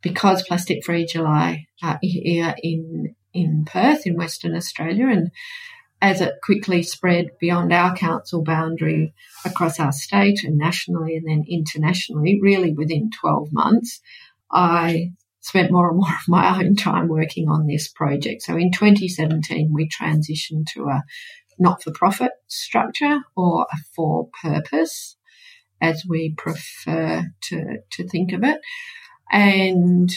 because 0.00 0.42
Plastic 0.44 0.84
Free 0.84 1.06
July 1.06 1.66
uh, 1.82 1.96
here 2.02 2.54
in 2.62 3.14
in 3.34 3.64
Perth 3.64 4.06
in 4.06 4.16
Western 4.16 4.54
Australia 4.54 5.08
and 5.08 5.30
as 6.02 6.20
it 6.20 6.34
quickly 6.42 6.82
spread 6.82 7.30
beyond 7.40 7.72
our 7.72 7.94
council 7.96 8.42
boundary 8.42 9.14
across 9.44 9.78
our 9.78 9.92
state 9.92 10.42
and 10.44 10.58
nationally 10.58 11.16
and 11.16 11.28
then 11.28 11.44
internationally, 11.48 12.40
really 12.42 12.74
within 12.74 13.08
12 13.20 13.52
months, 13.52 14.00
I 14.50 15.12
spent 15.40 15.70
more 15.70 15.88
and 15.88 15.98
more 15.98 16.10
of 16.10 16.28
my 16.28 16.58
own 16.60 16.74
time 16.74 17.06
working 17.06 17.48
on 17.48 17.66
this 17.66 17.88
project. 17.88 18.42
So 18.42 18.56
in 18.56 18.72
2017, 18.72 19.72
we 19.72 19.88
transitioned 19.88 20.66
to 20.74 20.86
a 20.86 21.04
not 21.58 21.82
for 21.82 21.92
profit 21.92 22.31
structure 22.52 23.20
or 23.36 23.66
a 23.72 23.76
for 23.94 24.28
purpose, 24.42 25.16
as 25.80 26.04
we 26.08 26.34
prefer 26.36 27.24
to, 27.42 27.78
to 27.90 28.08
think 28.08 28.32
of 28.32 28.44
it. 28.44 28.60
And 29.30 30.10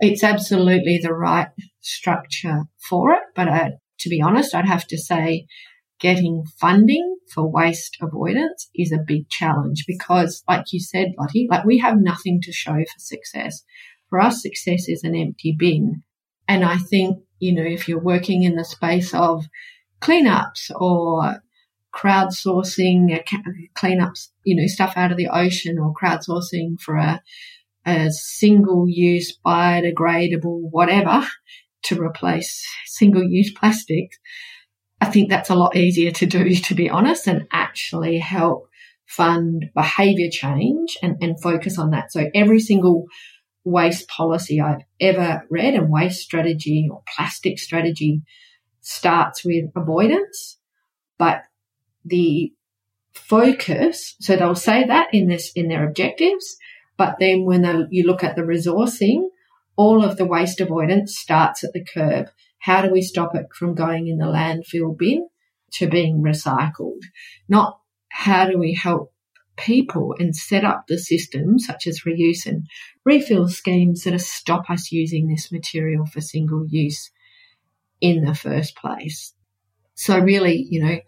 it's 0.00 0.24
absolutely 0.24 0.98
the 1.02 1.12
right 1.12 1.48
structure 1.80 2.62
for 2.88 3.12
it. 3.12 3.22
But 3.34 3.48
uh, 3.48 3.70
to 4.00 4.08
be 4.08 4.20
honest, 4.20 4.54
I'd 4.54 4.66
have 4.66 4.86
to 4.88 4.98
say 4.98 5.46
getting 5.98 6.44
funding 6.60 7.16
for 7.32 7.50
waste 7.50 7.96
avoidance 8.02 8.68
is 8.74 8.92
a 8.92 9.04
big 9.06 9.28
challenge 9.28 9.84
because, 9.86 10.42
like 10.48 10.72
you 10.72 10.80
said, 10.80 11.12
Lottie, 11.18 11.48
like 11.50 11.64
we 11.64 11.78
have 11.78 11.98
nothing 11.98 12.40
to 12.42 12.52
show 12.52 12.74
for 12.74 12.98
success. 12.98 13.62
For 14.08 14.20
us, 14.20 14.42
success 14.42 14.88
is 14.88 15.02
an 15.04 15.16
empty 15.16 15.54
bin. 15.58 16.02
And 16.46 16.64
I 16.64 16.76
think, 16.76 17.18
you 17.38 17.54
know, 17.54 17.64
if 17.64 17.88
you're 17.88 17.98
working 17.98 18.44
in 18.44 18.56
the 18.56 18.64
space 18.64 19.12
of 19.14 19.46
cleanups 20.00 20.70
or 20.74 21.42
crowdsourcing 21.94 23.18
uh, 23.18 23.22
cleanups, 23.76 24.28
you 24.44 24.54
know, 24.54 24.66
stuff 24.66 24.94
out 24.96 25.10
of 25.10 25.16
the 25.16 25.28
ocean 25.28 25.78
or 25.78 25.94
crowdsourcing 25.94 26.78
for 26.80 26.96
a 26.96 27.22
a 27.86 28.10
single 28.10 28.88
use 28.88 29.38
biodegradable 29.46 30.68
whatever 30.72 31.24
to 31.84 32.00
replace 32.02 32.66
single 32.84 33.22
use 33.22 33.52
plastics, 33.52 34.18
I 35.00 35.06
think 35.06 35.30
that's 35.30 35.50
a 35.50 35.54
lot 35.54 35.76
easier 35.76 36.10
to 36.10 36.26
do, 36.26 36.54
to 36.54 36.74
be 36.74 36.90
honest, 36.90 37.28
and 37.28 37.46
actually 37.52 38.18
help 38.18 38.68
fund 39.06 39.66
behavior 39.74 40.28
change 40.30 40.98
and, 41.00 41.16
and 41.20 41.40
focus 41.40 41.78
on 41.78 41.90
that. 41.90 42.10
So 42.10 42.28
every 42.34 42.58
single 42.58 43.04
waste 43.64 44.08
policy 44.08 44.60
I've 44.60 44.82
ever 45.00 45.42
read 45.48 45.74
and 45.74 45.90
waste 45.90 46.22
strategy 46.22 46.88
or 46.90 47.02
plastic 47.14 47.58
strategy 47.58 48.22
starts 48.86 49.44
with 49.44 49.64
avoidance, 49.74 50.58
but 51.18 51.42
the 52.04 52.52
focus, 53.12 54.14
so 54.20 54.36
they'll 54.36 54.54
say 54.54 54.84
that 54.84 55.12
in 55.12 55.26
this, 55.26 55.50
in 55.56 55.66
their 55.66 55.88
objectives, 55.88 56.56
but 56.96 57.16
then 57.18 57.44
when 57.44 57.62
they, 57.62 57.74
you 57.90 58.06
look 58.06 58.22
at 58.22 58.36
the 58.36 58.42
resourcing, 58.42 59.24
all 59.74 60.04
of 60.04 60.16
the 60.16 60.24
waste 60.24 60.60
avoidance 60.60 61.18
starts 61.18 61.64
at 61.64 61.72
the 61.72 61.84
curb. 61.84 62.28
How 62.60 62.80
do 62.80 62.92
we 62.92 63.02
stop 63.02 63.34
it 63.34 63.46
from 63.58 63.74
going 63.74 64.06
in 64.06 64.18
the 64.18 64.26
landfill 64.26 64.96
bin 64.96 65.28
to 65.72 65.88
being 65.88 66.22
recycled? 66.22 67.02
Not 67.48 67.80
how 68.08 68.48
do 68.48 68.56
we 68.56 68.72
help 68.72 69.12
people 69.56 70.14
and 70.20 70.36
set 70.36 70.64
up 70.64 70.84
the 70.86 70.98
systems 70.98 71.66
such 71.66 71.88
as 71.88 72.02
reuse 72.06 72.46
and 72.46 72.68
refill 73.04 73.48
schemes 73.48 74.04
that 74.04 74.18
stop 74.20 74.70
us 74.70 74.92
using 74.92 75.26
this 75.26 75.50
material 75.50 76.06
for 76.06 76.20
single 76.20 76.64
use 76.68 77.10
in 78.00 78.24
the 78.24 78.34
first 78.34 78.76
place. 78.76 79.32
So 79.94 80.18
really, 80.18 80.66
you 80.68 80.84
know, 80.84 80.98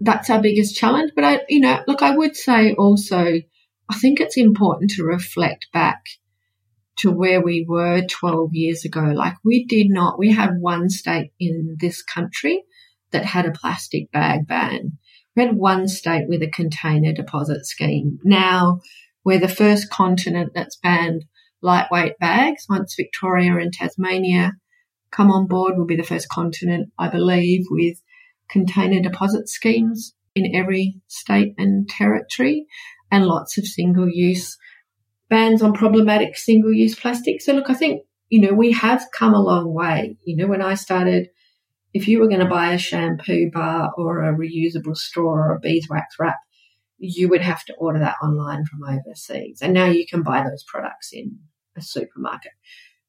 that's 0.00 0.30
our 0.30 0.40
biggest 0.40 0.76
challenge. 0.76 1.12
But 1.14 1.24
I, 1.24 1.40
you 1.48 1.60
know, 1.60 1.82
look, 1.86 2.02
I 2.02 2.16
would 2.16 2.36
say 2.36 2.74
also 2.74 3.40
I 3.92 3.94
think 3.98 4.20
it's 4.20 4.38
important 4.38 4.92
to 4.92 5.04
reflect 5.04 5.66
back 5.72 6.06
to 6.98 7.10
where 7.10 7.42
we 7.42 7.66
were 7.68 8.02
12 8.06 8.54
years 8.54 8.84
ago. 8.84 9.00
Like 9.00 9.34
we 9.44 9.66
did 9.66 9.88
not, 9.90 10.18
we 10.18 10.32
had 10.32 10.58
one 10.58 10.88
state 10.88 11.32
in 11.38 11.76
this 11.78 12.02
country 12.02 12.62
that 13.10 13.24
had 13.24 13.44
a 13.44 13.52
plastic 13.52 14.10
bag 14.10 14.46
ban. 14.46 14.98
We 15.36 15.42
had 15.44 15.56
one 15.56 15.88
state 15.88 16.26
with 16.26 16.42
a 16.42 16.50
container 16.50 17.12
deposit 17.12 17.66
scheme. 17.66 18.18
Now 18.24 18.80
we're 19.24 19.40
the 19.40 19.48
first 19.48 19.90
continent 19.90 20.52
that's 20.54 20.76
banned 20.76 21.24
lightweight 21.60 22.18
bags. 22.18 22.66
Once 22.68 22.94
Victoria 22.96 23.56
and 23.56 23.72
Tasmania 23.72 24.52
come 25.12 25.30
on 25.30 25.46
board, 25.46 25.74
we'll 25.76 25.86
be 25.86 25.96
the 25.96 26.02
first 26.02 26.28
continent, 26.28 26.90
I 26.98 27.08
believe, 27.08 27.64
with 27.70 27.98
container 28.48 29.00
deposit 29.00 29.48
schemes 29.48 30.14
in 30.34 30.54
every 30.54 31.00
state 31.08 31.54
and 31.58 31.88
territory 31.88 32.66
and 33.10 33.26
lots 33.26 33.58
of 33.58 33.66
single 33.66 34.08
use 34.08 34.56
bans 35.28 35.62
on 35.62 35.72
problematic 35.72 36.36
single 36.36 36.72
use 36.72 36.94
plastic. 36.94 37.40
So 37.40 37.52
look, 37.52 37.70
I 37.70 37.74
think, 37.74 38.02
you 38.28 38.40
know, 38.40 38.52
we 38.52 38.72
have 38.72 39.06
come 39.14 39.34
a 39.34 39.40
long 39.40 39.72
way. 39.72 40.16
You 40.24 40.36
know, 40.36 40.46
when 40.46 40.62
I 40.62 40.74
started 40.74 41.28
if 41.94 42.08
you 42.08 42.20
were 42.20 42.28
going 42.28 42.40
to 42.40 42.46
buy 42.46 42.72
a 42.72 42.78
shampoo 42.78 43.50
bar 43.52 43.92
or 43.96 44.24
a 44.24 44.34
reusable 44.34 44.96
straw 44.96 45.32
or 45.32 45.54
a 45.54 45.60
beeswax 45.60 46.16
wrap, 46.18 46.38
you 46.98 47.28
would 47.28 47.42
have 47.42 47.64
to 47.64 47.74
order 47.74 47.98
that 47.98 48.16
online 48.22 48.64
from 48.64 48.82
overseas. 48.84 49.60
And 49.60 49.74
now 49.74 49.86
you 49.86 50.06
can 50.06 50.22
buy 50.22 50.42
those 50.42 50.64
products 50.66 51.10
in 51.12 51.38
a 51.76 51.82
supermarket. 51.82 52.52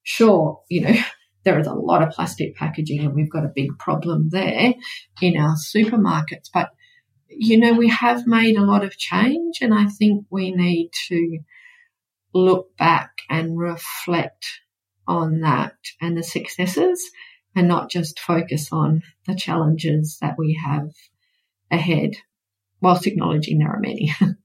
Sure, 0.04 0.62
you 0.70 0.82
know, 0.82 1.02
there 1.44 1.60
is 1.60 1.68
a 1.68 1.74
lot 1.74 2.02
of 2.02 2.14
plastic 2.14 2.56
packaging 2.56 3.00
and 3.00 3.14
we've 3.14 3.32
got 3.32 3.46
a 3.46 3.52
big 3.54 3.78
problem 3.78 4.30
there 4.30 4.74
in 5.22 5.38
our 5.38 5.56
supermarkets, 5.56 6.50
but 6.54 6.70
you 7.28 7.58
know, 7.58 7.74
we 7.74 7.90
have 7.90 8.28
made 8.28 8.58
a 8.58 8.66
lot 8.66 8.84
of 8.84 8.98
change 8.98 9.60
and 9.62 9.74
I 9.74 9.86
think 9.86 10.26
we 10.30 10.52
need 10.52 10.92
to 11.08 11.40
look 12.34 12.76
back 12.78 13.10
and 13.30 13.58
reflect 13.58 14.46
on 15.08 15.42
that 15.42 15.76
and 16.02 16.18
the 16.18 16.24
successes 16.24 17.12
and 17.56 17.68
not 17.68 17.90
just 17.90 18.20
focus 18.20 18.70
on 18.72 19.02
the 19.28 19.36
challenges 19.36 20.18
that 20.22 20.36
we 20.38 20.60
have 20.64 20.90
ahead 21.72 22.12
whilst 22.82 23.08
acknowledging 23.08 23.60
there 23.60 23.70
are 23.70 23.80
many. 23.80 24.14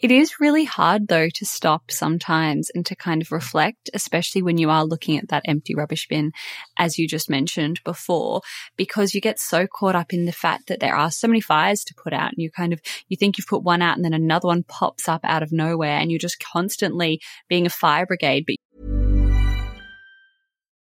It 0.00 0.12
is 0.12 0.38
really 0.38 0.64
hard 0.64 1.08
though 1.08 1.28
to 1.28 1.44
stop 1.44 1.90
sometimes 1.90 2.70
and 2.72 2.86
to 2.86 2.94
kind 2.94 3.20
of 3.20 3.32
reflect, 3.32 3.90
especially 3.92 4.42
when 4.42 4.56
you 4.56 4.70
are 4.70 4.84
looking 4.84 5.18
at 5.18 5.30
that 5.30 5.42
empty 5.44 5.74
rubbish 5.74 6.06
bin, 6.06 6.30
as 6.76 6.98
you 6.98 7.08
just 7.08 7.28
mentioned 7.28 7.80
before, 7.82 8.42
because 8.76 9.12
you 9.12 9.20
get 9.20 9.40
so 9.40 9.66
caught 9.66 9.96
up 9.96 10.12
in 10.12 10.24
the 10.24 10.30
fact 10.30 10.68
that 10.68 10.78
there 10.78 10.94
are 10.94 11.10
so 11.10 11.26
many 11.26 11.40
fires 11.40 11.82
to 11.82 11.94
put 11.94 12.12
out 12.12 12.30
and 12.30 12.38
you 12.38 12.48
kind 12.48 12.72
of, 12.72 12.80
you 13.08 13.16
think 13.16 13.38
you've 13.38 13.48
put 13.48 13.64
one 13.64 13.82
out 13.82 13.96
and 13.96 14.04
then 14.04 14.14
another 14.14 14.46
one 14.46 14.62
pops 14.62 15.08
up 15.08 15.22
out 15.24 15.42
of 15.42 15.50
nowhere 15.50 15.98
and 15.98 16.12
you're 16.12 16.18
just 16.20 16.38
constantly 16.38 17.20
being 17.48 17.66
a 17.66 17.70
fire 17.70 18.06
brigade. 18.06 18.44
But 18.46 18.54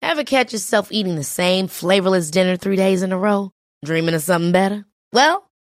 ever 0.02 0.22
catch 0.22 0.52
yourself 0.52 0.92
eating 0.92 1.16
the 1.16 1.24
same 1.24 1.66
flavorless 1.66 2.30
dinner 2.30 2.56
three 2.56 2.76
days 2.76 3.02
in 3.02 3.10
a 3.10 3.18
row? 3.18 3.50
Dreaming 3.84 4.14
of 4.14 4.22
something 4.22 4.52
better? 4.52 4.84
Well, 5.12 5.49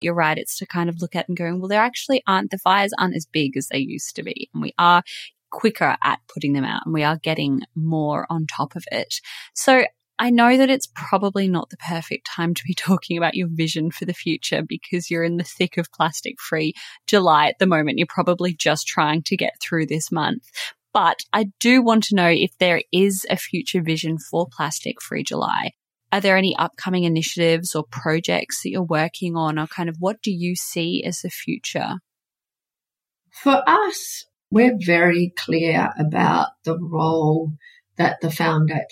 You're 0.00 0.14
right. 0.14 0.38
It's 0.38 0.58
to 0.58 0.66
kind 0.66 0.88
of 0.88 1.00
look 1.00 1.16
at 1.16 1.28
and 1.28 1.36
going, 1.36 1.60
well, 1.60 1.68
there 1.68 1.82
actually 1.82 2.22
aren't, 2.26 2.50
the 2.50 2.58
fires 2.58 2.92
aren't 2.98 3.16
as 3.16 3.26
big 3.26 3.56
as 3.56 3.68
they 3.68 3.78
used 3.78 4.16
to 4.16 4.22
be. 4.22 4.48
And 4.54 4.62
we 4.62 4.72
are 4.78 5.02
quicker 5.50 5.96
at 6.02 6.20
putting 6.32 6.52
them 6.52 6.64
out 6.64 6.82
and 6.84 6.94
we 6.94 7.02
are 7.02 7.18
getting 7.18 7.62
more 7.74 8.26
on 8.30 8.46
top 8.46 8.76
of 8.76 8.84
it. 8.92 9.16
So 9.54 9.84
I 10.18 10.28
know 10.28 10.58
that 10.58 10.68
it's 10.68 10.88
probably 10.94 11.48
not 11.48 11.70
the 11.70 11.78
perfect 11.78 12.26
time 12.26 12.52
to 12.54 12.62
be 12.64 12.74
talking 12.76 13.16
about 13.16 13.34
your 13.34 13.48
vision 13.50 13.90
for 13.90 14.04
the 14.04 14.14
future 14.14 14.62
because 14.62 15.10
you're 15.10 15.24
in 15.24 15.38
the 15.38 15.44
thick 15.44 15.78
of 15.78 15.90
plastic 15.92 16.40
free 16.40 16.74
July 17.06 17.48
at 17.48 17.58
the 17.58 17.66
moment. 17.66 17.98
You're 17.98 18.06
probably 18.06 18.54
just 18.54 18.86
trying 18.86 19.22
to 19.24 19.36
get 19.36 19.54
through 19.60 19.86
this 19.86 20.12
month. 20.12 20.44
But 20.92 21.20
I 21.32 21.50
do 21.60 21.82
want 21.82 22.04
to 22.04 22.16
know 22.16 22.28
if 22.28 22.56
there 22.58 22.82
is 22.92 23.24
a 23.30 23.36
future 23.36 23.80
vision 23.80 24.18
for 24.18 24.48
plastic 24.50 25.00
free 25.00 25.22
July. 25.22 25.72
Are 26.12 26.20
there 26.20 26.36
any 26.36 26.56
upcoming 26.56 27.04
initiatives 27.04 27.74
or 27.74 27.84
projects 27.84 28.62
that 28.62 28.70
you're 28.70 28.82
working 28.82 29.36
on 29.36 29.58
or 29.58 29.66
kind 29.66 29.88
of 29.88 29.96
what 29.98 30.20
do 30.22 30.32
you 30.32 30.56
see 30.56 31.02
as 31.04 31.20
the 31.20 31.30
future? 31.30 31.96
For 33.30 33.62
us, 33.66 34.26
we're 34.50 34.76
very 34.78 35.32
clear 35.36 35.90
about 35.98 36.48
the 36.64 36.78
role 36.78 37.52
that 37.96 38.20
the 38.20 38.30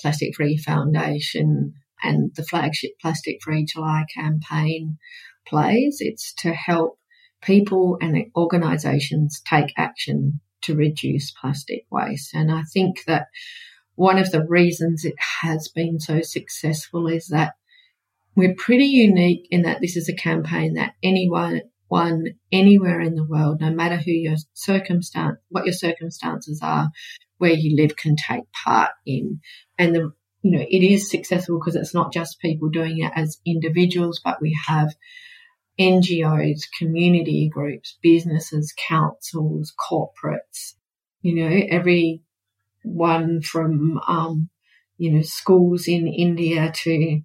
Plastic 0.01 0.37
Free 0.37 0.57
Foundation 0.57 1.75
and 2.03 2.31
the 2.37 2.45
flagship 2.45 2.93
Plastic 3.01 3.43
Free 3.43 3.65
July 3.65 4.05
campaign 4.15 4.99
plays. 5.47 5.97
It's 6.01 6.33
to 6.35 6.53
help 6.53 6.99
people 7.43 7.99
and 8.01 8.17
organisations 8.37 9.41
take 9.45 9.73
action 9.77 10.41
to 10.63 10.77
reduce 10.77 11.33
plastic 11.33 11.87
waste. 11.91 12.35
And 12.35 12.53
I 12.53 12.63
think 12.73 13.05
that 13.07 13.27
one 13.99 14.17
of 14.17 14.31
the 14.31 14.47
reasons 14.47 15.05
it 15.05 15.17
has 15.43 15.67
been 15.67 15.99
so 15.99 16.21
successful 16.23 17.09
is 17.09 17.27
that 17.29 17.55
we're 18.37 18.55
pretty 18.55 18.85
unique 18.85 19.49
in 19.51 19.63
that 19.63 19.81
this 19.81 19.97
is 19.97 20.09
a 20.09 20.15
campaign 20.15 20.75
that 20.75 20.93
anyone 21.03 21.63
one 21.89 22.27
anywhere 22.53 23.01
in 23.01 23.17
the 23.17 23.25
world, 23.25 23.61
no 23.61 23.71
matter 23.71 23.97
who 23.97 24.13
your 24.13 24.37
circumstance, 24.53 25.39
what 25.49 25.65
your 25.65 25.73
circumstances 25.73 26.61
are, 26.63 26.91
where 27.39 27.51
you 27.51 27.75
live 27.75 27.97
can 27.97 28.15
take 28.15 28.45
part 28.65 28.91
in. 29.05 29.41
And 29.79 29.97
the, 29.97 30.13
you 30.43 30.51
know, 30.53 30.65
it 30.71 30.85
is 30.85 31.11
successful 31.11 31.59
because 31.59 31.75
it's 31.75 31.95
not 31.95 32.13
just 32.13 32.39
people 32.39 32.69
doing 32.69 33.03
it 33.03 33.11
as 33.17 33.41
individuals, 33.45 34.21
but 34.23 34.41
we 34.41 34.57
have 34.69 34.95
NGOs, 35.81 36.61
community 36.79 37.51
groups, 37.53 37.99
businesses, 38.01 38.73
councils, 38.89 39.73
corporates, 39.91 40.75
you 41.23 41.35
know, 41.35 41.61
every 41.69 42.23
one 42.89 43.43
from, 43.43 44.01
um, 44.07 44.49
you 44.97 45.13
know, 45.13 45.23
schools 45.23 45.89
in 45.89 46.07
India 46.07 46.73
to 46.75 47.21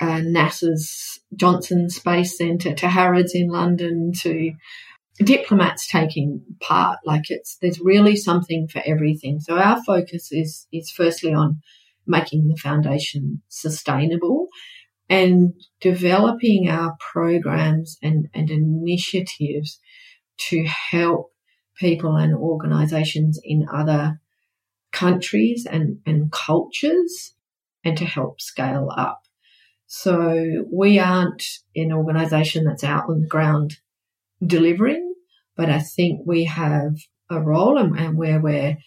uh, 0.00 0.20
NASA's 0.20 1.20
Johnson 1.34 1.90
Space 1.90 2.36
Centre 2.38 2.74
to 2.74 2.88
Harrods 2.88 3.34
in 3.34 3.48
London 3.48 4.12
to 4.20 4.52
diplomats 5.18 5.88
taking 5.88 6.42
part. 6.60 6.98
Like 7.04 7.24
it's 7.30 7.56
there's 7.60 7.80
really 7.80 8.16
something 8.16 8.68
for 8.68 8.80
everything. 8.86 9.40
So 9.40 9.56
our 9.58 9.82
focus 9.84 10.30
is 10.30 10.66
is 10.72 10.90
firstly 10.90 11.34
on 11.34 11.60
making 12.06 12.48
the 12.48 12.56
foundation 12.56 13.42
sustainable 13.48 14.48
and 15.10 15.54
developing 15.80 16.68
our 16.68 16.96
programs 17.00 17.98
and, 18.02 18.28
and 18.34 18.50
initiatives 18.50 19.80
to 20.48 20.64
help 20.64 21.32
people 21.78 22.16
and 22.16 22.34
organizations 22.34 23.40
in 23.42 23.66
other 23.72 24.20
countries 24.92 25.66
and, 25.70 25.98
and 26.06 26.32
cultures 26.32 27.34
and 27.84 27.96
to 27.98 28.04
help 28.04 28.40
scale 28.40 28.90
up. 28.96 29.22
So 29.86 30.64
we 30.70 30.98
aren't 30.98 31.44
an 31.74 31.92
organisation 31.92 32.64
that's 32.64 32.84
out 32.84 33.08
on 33.08 33.22
the 33.22 33.26
ground 33.26 33.78
delivering, 34.44 35.14
but 35.56 35.70
I 35.70 35.80
think 35.80 36.20
we 36.26 36.44
have 36.44 36.96
a 37.30 37.40
role 37.40 37.78
and, 37.78 37.98
and 37.98 38.16
where 38.16 38.40
we're, 38.40 38.78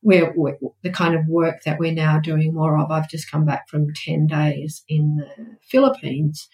where 0.00 0.32
we're, 0.36 0.58
the 0.82 0.90
kind 0.90 1.14
of 1.14 1.26
work 1.26 1.62
that 1.64 1.78
we're 1.78 1.92
now 1.92 2.18
doing 2.18 2.52
more 2.52 2.78
of. 2.78 2.90
I've 2.90 3.08
just 3.08 3.30
come 3.30 3.46
back 3.46 3.68
from 3.68 3.94
10 3.94 4.26
days 4.26 4.84
in 4.88 5.16
the 5.16 5.56
Philippines. 5.62 6.48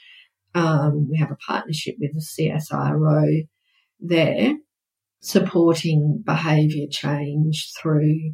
Um, 0.54 1.08
we 1.10 1.18
have 1.18 1.30
a 1.30 1.36
partnership 1.36 1.96
with 1.98 2.12
the 2.14 2.20
CSIRO 2.20 3.48
there 4.00 4.54
supporting 5.20 6.22
behaviour 6.24 6.86
change 6.90 7.72
through 7.80 8.32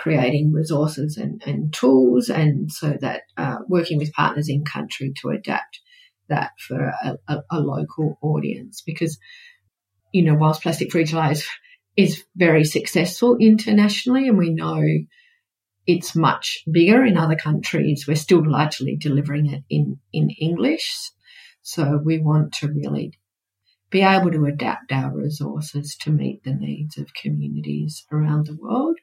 creating 0.00 0.50
resources 0.50 1.18
and, 1.18 1.42
and 1.46 1.74
tools, 1.74 2.30
and 2.30 2.72
so 2.72 2.96
that 3.00 3.22
uh, 3.36 3.58
working 3.68 3.98
with 3.98 4.14
partners 4.14 4.48
in 4.48 4.64
country 4.64 5.12
to 5.20 5.28
adapt 5.28 5.80
that 6.28 6.52
for 6.66 6.80
a, 7.04 7.18
a, 7.28 7.42
a 7.50 7.60
local 7.60 8.16
audience. 8.22 8.82
Because, 8.86 9.18
you 10.10 10.22
know, 10.24 10.34
whilst 10.34 10.62
Plastic 10.62 10.90
Free 10.90 11.04
July 11.04 11.32
is, 11.32 11.46
is 11.96 12.24
very 12.34 12.64
successful 12.64 13.36
internationally, 13.38 14.26
and 14.28 14.38
we 14.38 14.50
know 14.50 14.82
it's 15.86 16.16
much 16.16 16.62
bigger 16.70 17.04
in 17.04 17.18
other 17.18 17.36
countries, 17.36 18.06
we're 18.08 18.14
still 18.14 18.42
largely 18.48 18.96
delivering 18.96 19.52
it 19.52 19.64
in, 19.68 19.98
in 20.12 20.30
English. 20.30 21.10
So 21.62 22.00
we 22.02 22.18
want 22.18 22.54
to 22.54 22.68
really 22.68 23.12
be 23.90 24.00
able 24.00 24.30
to 24.30 24.46
adapt 24.46 24.92
our 24.92 25.14
resources 25.14 25.96
to 26.02 26.10
meet 26.10 26.42
the 26.44 26.54
needs 26.54 26.96
of 26.96 27.12
communities 27.12 28.06
around 28.10 28.46
the 28.46 28.56
world 28.56 28.96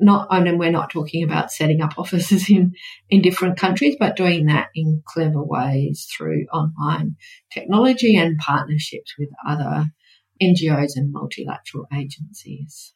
not, 0.00 0.28
I 0.30 0.40
mean, 0.40 0.58
we're 0.58 0.70
not 0.70 0.90
talking 0.90 1.24
about 1.24 1.50
setting 1.50 1.80
up 1.80 1.98
offices 1.98 2.48
in, 2.50 2.74
in 3.10 3.22
different 3.22 3.58
countries, 3.58 3.96
but 3.98 4.16
doing 4.16 4.46
that 4.46 4.68
in 4.74 5.02
clever 5.06 5.42
ways 5.42 6.08
through 6.16 6.46
online 6.52 7.16
technology 7.52 8.16
and 8.16 8.38
partnerships 8.38 9.14
with 9.18 9.30
other 9.46 9.86
NGOs 10.42 10.92
and 10.96 11.12
multilateral 11.12 11.86
agencies. 11.92 12.94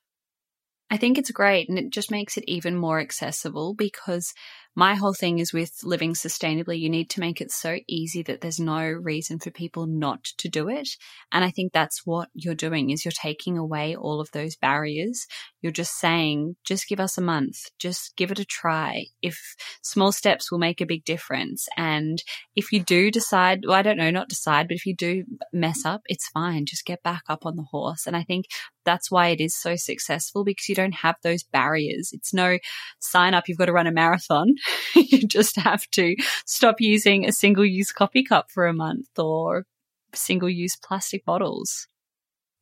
I 0.91 0.99
think 0.99 1.17
it's 1.17 1.31
great 1.31 1.71
and 1.71 1.79
it 1.79 1.91
just 1.91 2.11
makes 2.11 2.37
it 2.37 2.45
even 2.47 2.77
more 2.77 3.01
accessible 3.01 3.75
because 3.75 4.35
my 4.75 4.95
whole 4.95 5.13
thing 5.13 5.39
is 5.39 5.53
with 5.53 5.73
living 5.83 6.15
sustainably, 6.15 6.79
you 6.79 6.89
need 6.89 7.11
to 7.11 7.21
make 7.21 7.41
it 7.41 7.51
so 7.51 7.79
easy 7.87 8.23
that 8.23 8.41
there's 8.41 8.59
no 8.59 8.83
reason 8.83 9.39
for 9.39 9.51
people 9.51 9.87
not 9.87 10.25
to 10.39 10.49
do 10.49 10.69
it. 10.69 10.89
And 11.31 11.45
I 11.45 11.51
think 11.51 11.73
that's 11.73 12.07
what 12.07 12.29
you're 12.33 12.55
doing 12.55 12.91
is 12.91 13.05
you're 13.05 13.13
taking 13.13 13.59
away 13.59 13.95
all 13.95 14.21
of 14.21 14.31
those 14.33 14.57
barriers. 14.57 15.27
You're 15.61 15.73
just 15.73 15.99
saying, 15.99 16.57
just 16.65 16.89
give 16.89 17.01
us 17.01 17.19
a 17.19 17.23
month, 17.23 17.57
just 17.79 18.17
give 18.17 18.31
it 18.31 18.39
a 18.39 18.45
try. 18.45 19.07
If 19.21 19.39
small 19.83 20.11
steps 20.11 20.51
will 20.51 20.59
make 20.59 20.81
a 20.81 20.87
big 20.87 21.05
difference. 21.05 21.69
And 21.77 22.23
if 22.57 22.73
you 22.73 22.83
do 22.83 23.11
decide, 23.11 23.65
well, 23.67 23.77
I 23.77 23.83
don't 23.83 23.99
know, 23.99 24.11
not 24.11 24.29
decide, 24.29 24.69
but 24.69 24.77
if 24.77 24.87
you 24.87 24.97
do 24.97 25.25
mess 25.53 25.85
up, 25.85 26.03
it's 26.07 26.29
fine. 26.29 26.65
Just 26.67 26.87
get 26.87 27.03
back 27.03 27.23
up 27.29 27.45
on 27.45 27.57
the 27.57 27.67
horse. 27.71 28.07
And 28.07 28.17
I 28.17 28.23
think 28.23 28.47
that's 28.85 29.11
why 29.11 29.29
it 29.29 29.41
is 29.41 29.55
so 29.55 29.77
successful 29.77 30.45
because 30.45 30.69
you 30.69 30.75
don't 30.75 30.95
have 30.95 31.17
those 31.23 31.43
barriers. 31.43 32.11
It's 32.13 32.35
no 32.35 32.59
sign 33.01 33.35
up, 33.35 33.45
you've 33.47 33.59
got 33.59 33.67
to 33.67 33.73
run 33.73 33.87
a 33.87 33.93
marathon. 33.93 34.55
you 34.95 35.27
just 35.27 35.57
have 35.57 35.89
to 35.93 36.17
stop 36.47 36.77
using 36.81 37.25
a 37.25 37.33
single 37.33 37.65
use 37.65 37.93
coffee 37.93 38.23
cup 38.23 38.51
for 38.51 38.67
a 38.67 38.73
month 38.73 39.19
or 39.19 39.67
single 40.15 40.49
use 40.49 40.77
plastic 40.77 41.25
bottles. 41.25 41.89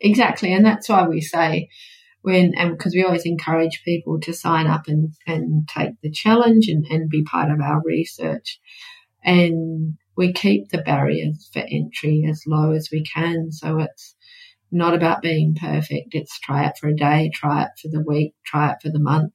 Exactly. 0.01 0.53
And 0.53 0.65
that's 0.65 0.89
why 0.89 1.07
we 1.07 1.21
say 1.21 1.69
when, 2.23 2.47
um, 2.47 2.69
and 2.69 2.79
because 2.79 2.95
we 2.95 3.05
always 3.05 3.27
encourage 3.27 3.83
people 3.85 4.21
to 4.21 4.33
sign 4.33 4.67
up 4.67 4.89
and, 4.89 5.15
and 5.27 5.69
take 5.69 6.01
the 6.03 6.11
challenge 6.11 6.69
and, 6.69 6.85
and 6.87 7.11
be 7.11 7.23
part 7.23 7.51
of 7.51 7.61
our 7.61 7.83
research. 7.85 8.61
And 9.23 9.99
we 10.17 10.33
keep 10.33 10.69
the 10.69 10.79
barriers 10.79 11.51
for 11.53 11.61
entry 11.61 12.27
as 12.29 12.45
low 12.47 12.73
as 12.73 12.89
we 12.91 13.05
can. 13.05 13.53
So 13.53 13.79
it's, 13.81 14.15
not 14.73 14.95
about 14.95 15.23
being 15.23 15.55
perfect. 15.55 16.15
It's 16.15 16.39
try 16.39 16.67
it 16.67 16.79
for 16.79 16.89
a 16.89 16.95
day, 16.95 17.31
try 17.35 17.65
it 17.65 17.71
for 17.81 17.89
the 17.89 18.03
week, 18.03 18.35
try 18.45 18.73
it 18.73 18.79
for 18.83 18.91
the 18.91 19.01
month. 19.01 19.35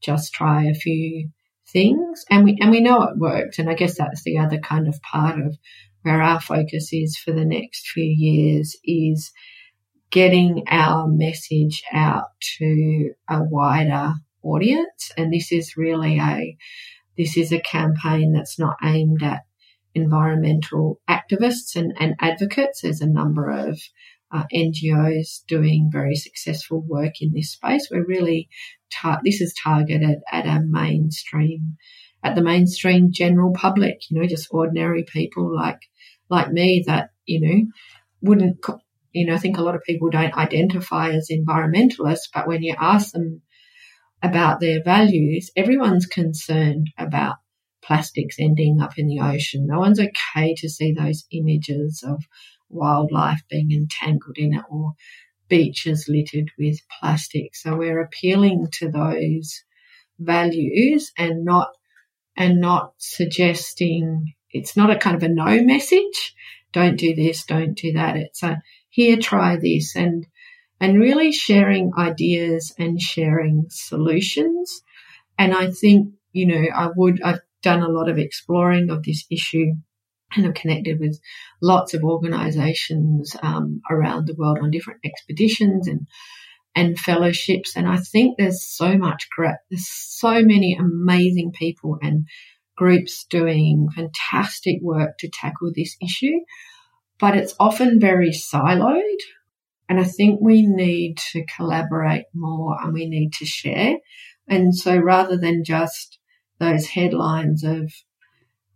Just 0.00 0.32
try 0.32 0.64
a 0.64 0.74
few 0.74 1.30
things. 1.72 2.24
And 2.30 2.44
we 2.44 2.58
and 2.60 2.70
we 2.70 2.80
know 2.80 3.02
it 3.04 3.18
worked. 3.18 3.58
And 3.58 3.68
I 3.68 3.74
guess 3.74 3.98
that's 3.98 4.22
the 4.22 4.38
other 4.38 4.58
kind 4.58 4.88
of 4.88 5.00
part 5.02 5.40
of 5.40 5.56
where 6.02 6.22
our 6.22 6.40
focus 6.40 6.90
is 6.92 7.16
for 7.16 7.32
the 7.32 7.44
next 7.44 7.88
few 7.88 8.04
years 8.04 8.76
is 8.84 9.32
getting 10.10 10.64
our 10.68 11.06
message 11.06 11.82
out 11.92 12.28
to 12.58 13.10
a 13.28 13.42
wider 13.42 14.14
audience. 14.42 15.12
And 15.16 15.32
this 15.32 15.52
is 15.52 15.76
really 15.76 16.18
a 16.18 16.56
this 17.16 17.36
is 17.36 17.52
a 17.52 17.60
campaign 17.60 18.32
that's 18.32 18.58
not 18.58 18.76
aimed 18.82 19.22
at 19.22 19.42
environmental 19.94 21.00
activists 21.08 21.74
and, 21.74 21.92
and 21.98 22.14
advocates. 22.20 22.82
There's 22.82 23.00
a 23.00 23.08
number 23.08 23.50
of 23.50 23.80
uh, 24.30 24.44
NGOs 24.52 25.44
doing 25.46 25.90
very 25.92 26.14
successful 26.14 26.80
work 26.80 27.20
in 27.20 27.32
this 27.32 27.52
space. 27.52 27.88
We're 27.90 28.04
really 28.04 28.48
tar- 28.92 29.20
this 29.24 29.40
is 29.40 29.54
targeted 29.62 30.18
at 30.30 30.46
a 30.46 30.60
mainstream, 30.60 31.76
at 32.22 32.34
the 32.34 32.42
mainstream 32.42 33.12
general 33.12 33.52
public. 33.52 34.10
You 34.10 34.20
know, 34.20 34.26
just 34.26 34.48
ordinary 34.50 35.04
people 35.04 35.54
like 35.54 35.80
like 36.28 36.52
me 36.52 36.84
that 36.86 37.10
you 37.24 37.40
know 37.40 37.66
wouldn't. 38.22 38.64
You 39.12 39.26
know, 39.26 39.34
I 39.34 39.38
think 39.38 39.56
a 39.56 39.62
lot 39.62 39.74
of 39.74 39.82
people 39.82 40.10
don't 40.10 40.36
identify 40.36 41.10
as 41.10 41.30
environmentalists, 41.30 42.28
but 42.32 42.46
when 42.46 42.62
you 42.62 42.74
ask 42.78 43.12
them 43.12 43.40
about 44.22 44.60
their 44.60 44.82
values, 44.82 45.50
everyone's 45.56 46.06
concerned 46.06 46.88
about 46.98 47.36
plastics 47.82 48.36
ending 48.38 48.80
up 48.80 48.98
in 48.98 49.06
the 49.06 49.20
ocean. 49.20 49.66
No 49.66 49.78
one's 49.78 50.00
okay 50.00 50.54
to 50.58 50.68
see 50.68 50.92
those 50.92 51.24
images 51.32 52.04
of 52.06 52.22
wildlife 52.68 53.42
being 53.48 53.70
entangled 53.72 54.36
in 54.36 54.54
it 54.54 54.64
or 54.70 54.92
beaches 55.48 56.06
littered 56.08 56.50
with 56.58 56.78
plastic. 57.00 57.56
So 57.56 57.76
we're 57.76 58.00
appealing 58.00 58.68
to 58.74 58.90
those 58.90 59.62
values 60.18 61.12
and 61.16 61.44
not 61.44 61.68
and 62.36 62.60
not 62.60 62.92
suggesting 62.98 64.34
it's 64.50 64.76
not 64.76 64.90
a 64.90 64.96
kind 64.96 65.16
of 65.16 65.22
a 65.22 65.28
no 65.28 65.62
message. 65.62 66.34
Don't 66.72 66.96
do 66.96 67.14
this, 67.14 67.44
don't 67.44 67.74
do 67.74 67.92
that. 67.92 68.16
It's 68.16 68.42
a 68.42 68.62
here, 68.90 69.16
try 69.16 69.56
this 69.56 69.96
and 69.96 70.26
and 70.80 71.00
really 71.00 71.32
sharing 71.32 71.90
ideas 71.98 72.72
and 72.78 73.00
sharing 73.00 73.66
solutions. 73.68 74.82
And 75.36 75.52
I 75.52 75.70
think, 75.70 76.14
you 76.32 76.46
know, 76.46 76.64
I 76.74 76.88
would 76.94 77.20
I've 77.22 77.40
done 77.62 77.82
a 77.82 77.88
lot 77.88 78.08
of 78.08 78.18
exploring 78.18 78.90
of 78.90 79.02
this 79.02 79.24
issue 79.30 79.72
and 80.36 80.46
I'm 80.46 80.54
connected 80.54 80.98
with 81.00 81.18
lots 81.62 81.94
of 81.94 82.04
organisations 82.04 83.34
um, 83.42 83.80
around 83.90 84.26
the 84.26 84.34
world 84.34 84.58
on 84.60 84.70
different 84.70 85.00
expeditions 85.04 85.88
and 85.88 86.06
and 86.74 86.98
fellowships. 86.98 87.76
And 87.76 87.88
I 87.88 87.96
think 87.96 88.36
there's 88.36 88.64
so 88.64 88.96
much 88.96 89.28
great, 89.34 89.56
there's 89.68 89.88
so 89.88 90.42
many 90.42 90.78
amazing 90.78 91.52
people 91.52 91.98
and 92.00 92.26
groups 92.76 93.26
doing 93.28 93.88
fantastic 93.94 94.76
work 94.80 95.18
to 95.18 95.28
tackle 95.28 95.72
this 95.74 95.96
issue, 96.00 96.38
but 97.18 97.36
it's 97.36 97.54
often 97.58 97.98
very 97.98 98.30
siloed. 98.30 99.18
And 99.88 99.98
I 99.98 100.04
think 100.04 100.38
we 100.40 100.62
need 100.66 101.18
to 101.32 101.44
collaborate 101.56 102.26
more 102.32 102.76
and 102.80 102.92
we 102.92 103.08
need 103.08 103.32
to 103.34 103.46
share. 103.46 103.96
And 104.46 104.72
so 104.72 104.96
rather 104.96 105.36
than 105.36 105.64
just 105.64 106.18
those 106.60 106.86
headlines 106.86 107.64
of 107.64 107.92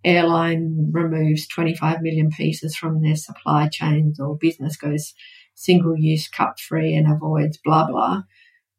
airline 0.05 0.91
removes 0.93 1.47
25 1.49 2.03
million 2.03 2.31
pieces 2.31 2.77
from 2.77 3.03
their 3.03 3.17
supply 3.17 3.69
chains 3.69 4.19
or 4.19 4.37
business 4.37 4.77
goes 4.77 5.15
single 5.55 5.97
use 5.97 6.29
cup 6.29 6.59
free 6.59 6.95
and 6.95 7.11
avoids 7.11 7.59
blah 7.65 7.87
blah. 7.87 8.23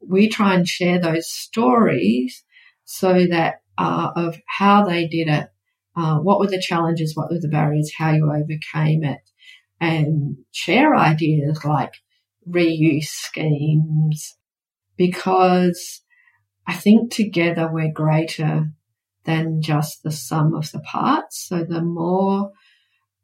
We 0.06 0.28
try 0.30 0.56
and 0.56 0.68
share 0.68 1.00
those 1.00 1.30
stories 1.30 2.44
so 2.84 3.26
that 3.28 3.62
uh, 3.78 4.12
of 4.16 4.40
how 4.48 4.86
they 4.86 5.08
did 5.08 5.28
it, 5.28 5.48
uh, 5.96 6.18
what 6.18 6.40
were 6.40 6.48
the 6.48 6.62
challenges, 6.62 7.16
what 7.16 7.32
were 7.32 7.40
the 7.40 7.48
barriers, 7.48 7.92
how 7.98 8.12
you 8.12 8.30
overcame 8.32 9.04
it, 9.04 9.22
and 9.80 10.38
share 10.52 10.96
ideas 10.96 11.64
like 11.64 11.94
reuse 12.48 13.06
schemes 13.06 14.36
because 14.98 16.02
I 16.68 16.74
think 16.74 17.12
together 17.12 17.70
we're 17.72 17.92
greater 17.92 18.72
than 19.26 19.62
just 19.62 20.04
the 20.04 20.12
sum 20.12 20.54
of 20.54 20.72
the 20.72 20.80
parts. 20.80 21.46
So 21.48 21.64
the 21.64 21.82
more 21.82 22.52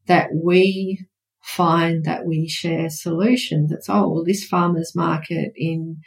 that 0.07 0.29
we 0.33 1.05
find 1.41 2.05
that 2.05 2.25
we 2.25 2.47
share 2.47 2.89
solutions, 2.89 3.71
it's, 3.71 3.89
oh, 3.89 4.09
well, 4.09 4.23
this 4.23 4.45
farmer's 4.45 4.95
market 4.95 5.51
in 5.55 5.97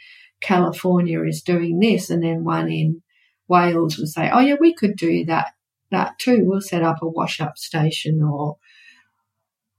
California 0.41 1.21
is 1.23 1.41
doing 1.41 1.79
this. 1.79 2.09
And 2.09 2.23
then 2.23 2.43
one 2.43 2.71
in 2.71 3.01
Wales 3.47 3.97
will 3.97 4.07
say, 4.07 4.29
oh, 4.31 4.39
yeah, 4.39 4.55
we 4.59 4.73
could 4.73 4.95
do 4.95 5.25
that, 5.25 5.47
that 5.91 6.17
too. 6.19 6.43
We'll 6.43 6.61
set 6.61 6.83
up 6.83 6.97
a 7.01 7.07
wash 7.07 7.39
up 7.39 7.57
station 7.57 8.21
or, 8.23 8.57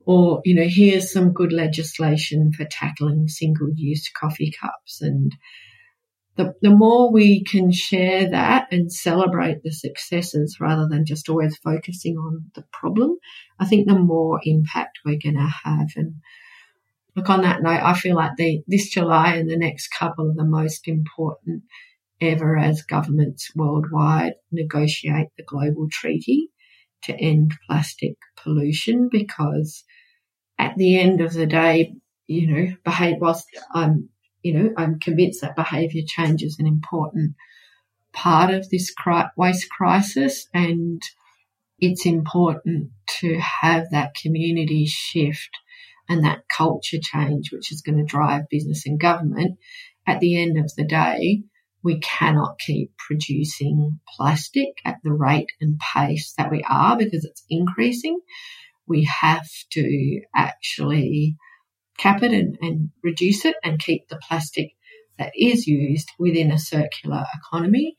or, 0.07 0.43
you 0.45 0.55
know, 0.55 0.69
here's 0.69 1.13
some 1.13 1.33
good 1.33 1.53
legislation 1.53 2.53
for 2.53 2.65
tackling 2.65 3.29
single 3.29 3.71
use 3.75 4.11
coffee 4.11 4.53
cups 4.61 5.01
and, 5.01 5.33
the, 6.37 6.55
the 6.63 6.71
more 6.71 7.13
we 7.13 7.45
can 7.45 7.71
share 7.71 8.31
that 8.31 8.69
and 8.73 8.93
celebrate 8.93 9.63
the 9.63 9.71
successes 9.71 10.59
rather 10.61 10.89
than 10.89 11.07
just 11.07 11.29
always 11.29 11.57
focusing 11.59 12.17
on 12.17 12.51
the 12.55 12.65
problem, 12.73 13.17
I 13.59 13.67
think 13.67 13.87
the 13.87 13.99
more 13.99 14.41
impact 14.43 15.01
we're 15.05 15.19
going 15.23 15.37
to 15.37 15.53
have. 15.65 15.89
And 15.97 16.17
look, 17.15 17.31
on 17.31 17.43
that 17.43 17.63
note, 17.63 17.81
I 17.83 17.95
feel 17.95 18.17
like 18.17 18.33
the, 18.37 18.63
this 18.67 18.89
July 18.89 19.35
and 19.37 19.49
the 19.49 19.57
next 19.57 19.89
couple 19.89 20.31
are 20.31 20.35
the 20.35 20.45
most 20.45 20.89
important 20.89 21.63
ever 22.21 22.57
as 22.57 22.83
governments 22.83 23.51
worldwide 23.55 24.35
negotiate 24.51 25.29
the 25.37 25.45
global 25.45 25.89
treaty 25.91 26.49
to 27.03 27.13
end 27.13 27.53
plastic 27.69 28.17
pollution 28.37 29.09
because 29.11 29.85
at 30.59 30.75
the 30.77 30.99
end 30.99 31.21
of 31.21 31.33
the 31.33 31.47
day, 31.47 31.95
you 32.27 32.47
know, 32.47 32.75
behave 32.85 33.17
whilst 33.21 33.47
I'm 33.73 34.09
you 34.45 34.53
know, 34.53 34.75
I'm 34.77 35.01
convinced 35.01 35.41
that 35.41 35.57
behaviour 35.57 36.03
change 36.07 36.43
is 36.43 36.59
an 36.61 36.67
important 36.67 37.35
part 38.13 38.53
of 38.53 38.69
this 38.69 38.93
waste 39.37 39.71
crisis 39.71 40.47
and 40.53 41.03
it's 41.81 42.05
important 42.07 42.91
to 43.21 43.39
have 43.39 43.91
that 43.91 44.15
community 44.15 44.85
shift 44.85 45.49
and 46.11 46.25
that 46.25 46.45
culture 46.55 46.99
change, 47.01 47.53
which 47.53 47.73
is 47.73 47.81
going 47.81 47.97
to 47.97 48.05
drive 48.05 48.51
business 48.51 48.87
and 48.87 49.01
government. 49.01 49.59
At 50.07 50.21
the 50.21 50.41
end 50.41 50.59
of 50.59 50.71
the 50.77 50.85
day, 50.85 51.43
we 51.83 51.99
cannot 52.01 52.59
keep 52.59 52.93
producing 52.99 53.99
plastic 54.07 54.69
at 54.85 54.99
the 55.03 55.13
rate 55.13 55.53
and 55.63 55.81
pace 55.81 56.35
that 56.37 56.51
we 56.51 56.63
are 56.69 56.99
because 56.99 57.25
it's 57.25 57.45
increasing. 57.49 58.21
We 58.87 59.05
have 59.05 59.49
to 59.71 60.21
actually 60.37 61.37
cap 61.99 62.23
it 62.23 62.33
and, 62.33 62.59
and 62.61 62.91
reduce 63.03 63.45
it 63.45 63.57
and 63.63 63.79
keep 63.79 64.09
the 64.09 64.19
plastic 64.29 64.75
that 65.19 65.33
is 65.37 65.67
used 65.67 66.11
within 66.19 66.51
a 66.51 66.59
circular 66.59 67.25
economy. 67.39 67.97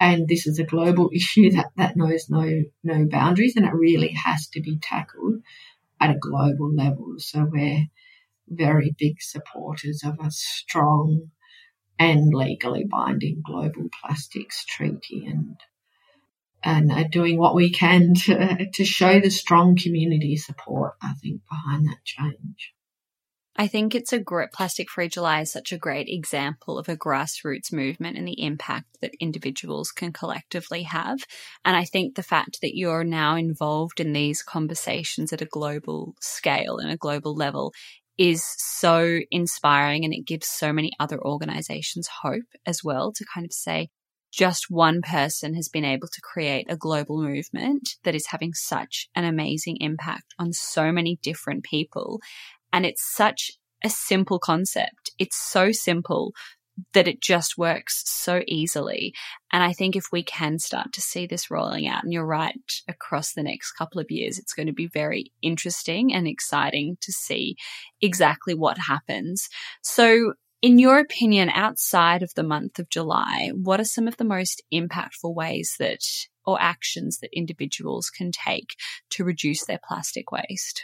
And 0.00 0.28
this 0.28 0.46
is 0.46 0.58
a 0.58 0.64
global 0.64 1.10
issue 1.14 1.50
that, 1.52 1.70
that 1.76 1.96
knows 1.96 2.26
no, 2.28 2.62
no 2.82 3.06
boundaries 3.06 3.56
and 3.56 3.66
it 3.66 3.74
really 3.74 4.12
has 4.12 4.48
to 4.48 4.60
be 4.60 4.78
tackled 4.78 5.40
at 6.00 6.10
a 6.10 6.18
global 6.18 6.74
level. 6.74 7.14
So 7.18 7.46
we're 7.50 7.86
very 8.48 8.94
big 8.98 9.20
supporters 9.20 10.02
of 10.04 10.14
a 10.24 10.30
strong 10.30 11.30
and 11.98 12.34
legally 12.34 12.84
binding 12.84 13.42
global 13.44 13.88
plastics 14.02 14.64
treaty. 14.64 15.26
And, 15.26 15.56
and 16.64 16.90
are 16.90 17.08
doing 17.08 17.38
what 17.38 17.54
we 17.54 17.70
can 17.70 18.14
to, 18.14 18.66
to 18.72 18.84
show 18.84 19.20
the 19.20 19.30
strong 19.30 19.76
community 19.76 20.36
support, 20.36 20.94
I 21.02 21.12
think, 21.22 21.42
behind 21.48 21.86
that 21.86 22.02
change. 22.04 22.74
I 23.56 23.68
think 23.68 23.94
it's 23.94 24.12
a 24.12 24.18
great 24.18 24.50
plastic 24.50 24.90
free 24.90 25.08
July 25.08 25.42
is 25.42 25.52
such 25.52 25.70
a 25.70 25.78
great 25.78 26.08
example 26.08 26.76
of 26.76 26.88
a 26.88 26.96
grassroots 26.96 27.72
movement 27.72 28.18
and 28.18 28.26
the 28.26 28.42
impact 28.42 28.86
that 29.00 29.14
individuals 29.20 29.92
can 29.92 30.12
collectively 30.12 30.82
have. 30.82 31.20
And 31.64 31.76
I 31.76 31.84
think 31.84 32.16
the 32.16 32.24
fact 32.24 32.58
that 32.62 32.76
you're 32.76 33.04
now 33.04 33.36
involved 33.36 34.00
in 34.00 34.12
these 34.12 34.42
conversations 34.42 35.32
at 35.32 35.40
a 35.40 35.46
global 35.46 36.14
scale 36.20 36.78
and 36.78 36.90
a 36.90 36.96
global 36.96 37.36
level 37.36 37.72
is 38.18 38.44
so 38.58 39.20
inspiring 39.30 40.04
and 40.04 40.12
it 40.12 40.26
gives 40.26 40.48
so 40.48 40.72
many 40.72 40.90
other 40.98 41.20
organizations 41.24 42.08
hope 42.22 42.46
as 42.66 42.82
well 42.82 43.12
to 43.12 43.24
kind 43.32 43.44
of 43.44 43.52
say, 43.52 43.88
just 44.32 44.66
one 44.68 45.00
person 45.00 45.54
has 45.54 45.68
been 45.68 45.84
able 45.84 46.08
to 46.08 46.20
create 46.20 46.66
a 46.68 46.76
global 46.76 47.22
movement 47.22 47.90
that 48.02 48.16
is 48.16 48.26
having 48.26 48.52
such 48.52 49.08
an 49.14 49.24
amazing 49.24 49.76
impact 49.80 50.34
on 50.40 50.52
so 50.52 50.90
many 50.90 51.18
different 51.22 51.62
people. 51.62 52.20
And 52.74 52.84
it's 52.84 53.04
such 53.04 53.52
a 53.84 53.88
simple 53.88 54.40
concept. 54.40 55.12
It's 55.16 55.36
so 55.36 55.70
simple 55.70 56.32
that 56.92 57.06
it 57.06 57.20
just 57.20 57.56
works 57.56 58.02
so 58.04 58.42
easily. 58.48 59.14
And 59.52 59.62
I 59.62 59.72
think 59.72 59.94
if 59.94 60.06
we 60.10 60.24
can 60.24 60.58
start 60.58 60.92
to 60.94 61.00
see 61.00 61.28
this 61.28 61.52
rolling 61.52 61.86
out, 61.86 62.02
and 62.02 62.12
you're 62.12 62.26
right, 62.26 62.58
across 62.88 63.32
the 63.32 63.44
next 63.44 63.72
couple 63.72 64.00
of 64.00 64.10
years, 64.10 64.40
it's 64.40 64.54
going 64.54 64.66
to 64.66 64.72
be 64.72 64.88
very 64.88 65.30
interesting 65.40 66.12
and 66.12 66.26
exciting 66.26 66.96
to 67.02 67.12
see 67.12 67.54
exactly 68.00 68.54
what 68.54 68.76
happens. 68.76 69.48
So, 69.82 70.32
in 70.60 70.80
your 70.80 70.98
opinion, 70.98 71.50
outside 71.50 72.24
of 72.24 72.32
the 72.34 72.42
month 72.42 72.80
of 72.80 72.88
July, 72.88 73.52
what 73.54 73.78
are 73.78 73.84
some 73.84 74.08
of 74.08 74.16
the 74.16 74.24
most 74.24 74.64
impactful 74.72 75.32
ways 75.32 75.76
that 75.78 76.00
or 76.44 76.60
actions 76.60 77.18
that 77.18 77.30
individuals 77.32 78.10
can 78.10 78.32
take 78.32 78.74
to 79.10 79.22
reduce 79.22 79.64
their 79.64 79.80
plastic 79.86 80.32
waste? 80.32 80.82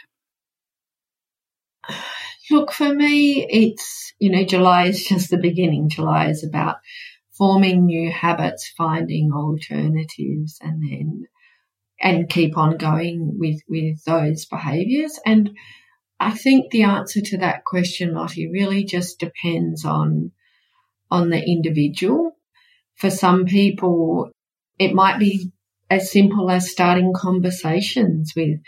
Look, 2.49 2.71
for 2.71 2.93
me, 2.93 3.45
it's, 3.49 4.13
you 4.19 4.29
know, 4.29 4.43
July 4.43 4.87
is 4.87 5.05
just 5.05 5.29
the 5.29 5.37
beginning. 5.37 5.89
July 5.89 6.29
is 6.29 6.43
about 6.43 6.77
forming 7.37 7.85
new 7.85 8.11
habits, 8.11 8.71
finding 8.77 9.31
alternatives, 9.33 10.59
and 10.61 10.83
then, 10.83 11.25
and 11.99 12.29
keep 12.29 12.57
on 12.57 12.77
going 12.77 13.37
with, 13.39 13.61
with 13.69 14.03
those 14.03 14.45
behaviors. 14.45 15.19
And 15.25 15.51
I 16.19 16.31
think 16.31 16.71
the 16.71 16.83
answer 16.83 17.21
to 17.21 17.37
that 17.39 17.63
question, 17.65 18.13
Lottie, 18.13 18.51
really 18.51 18.83
just 18.83 19.19
depends 19.19 19.85
on, 19.85 20.31
on 21.09 21.29
the 21.29 21.41
individual. 21.41 22.35
For 22.95 23.09
some 23.09 23.45
people, 23.45 24.29
it 24.77 24.93
might 24.93 25.19
be 25.19 25.51
as 25.89 26.11
simple 26.11 26.51
as 26.51 26.69
starting 26.69 27.13
conversations 27.15 28.33
with 28.35 28.59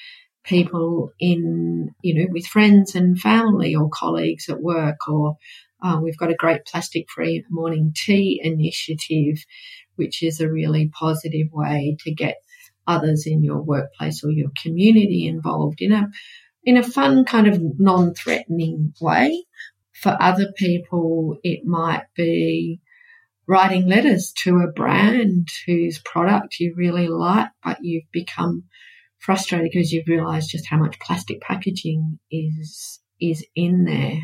people 0.43 1.11
in, 1.19 1.93
you 2.01 2.15
know, 2.15 2.27
with 2.31 2.45
friends 2.45 2.95
and 2.95 3.19
family 3.19 3.75
or 3.75 3.89
colleagues 3.89 4.49
at 4.49 4.61
work 4.61 5.07
or 5.07 5.37
uh, 5.81 5.99
we've 6.01 6.17
got 6.17 6.31
a 6.31 6.35
great 6.35 6.65
plastic 6.65 7.09
free 7.09 7.43
morning 7.49 7.93
tea 7.93 8.39
initiative, 8.41 9.43
which 9.95 10.23
is 10.23 10.39
a 10.39 10.49
really 10.49 10.87
positive 10.87 11.47
way 11.51 11.97
to 11.99 12.13
get 12.13 12.37
others 12.87 13.25
in 13.27 13.43
your 13.43 13.61
workplace 13.61 14.23
or 14.23 14.31
your 14.31 14.49
community 14.61 15.27
involved 15.27 15.81
in 15.81 15.91
a, 15.91 16.07
in 16.63 16.77
a 16.77 16.83
fun 16.83 17.25
kind 17.25 17.47
of 17.47 17.61
non-threatening 17.79 18.93
way. 19.01 19.43
For 19.91 20.15
other 20.19 20.51
people, 20.55 21.37
it 21.43 21.65
might 21.65 22.05
be 22.15 22.79
writing 23.45 23.87
letters 23.87 24.31
to 24.31 24.59
a 24.59 24.71
brand 24.71 25.49
whose 25.65 25.99
product 25.99 26.59
you 26.59 26.73
really 26.75 27.07
like, 27.07 27.49
but 27.63 27.79
you've 27.81 28.09
become 28.11 28.63
frustrated 29.23 29.71
because 29.71 29.91
you've 29.91 30.07
realised 30.07 30.51
just 30.51 30.67
how 30.67 30.77
much 30.77 30.99
plastic 30.99 31.41
packaging 31.41 32.19
is 32.29 32.99
is 33.21 33.45
in 33.55 33.85
there. 33.85 34.19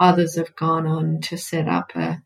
Others 0.00 0.36
have 0.36 0.56
gone 0.56 0.86
on 0.86 1.20
to 1.22 1.38
set 1.38 1.68
up 1.68 1.92
a, 1.94 2.20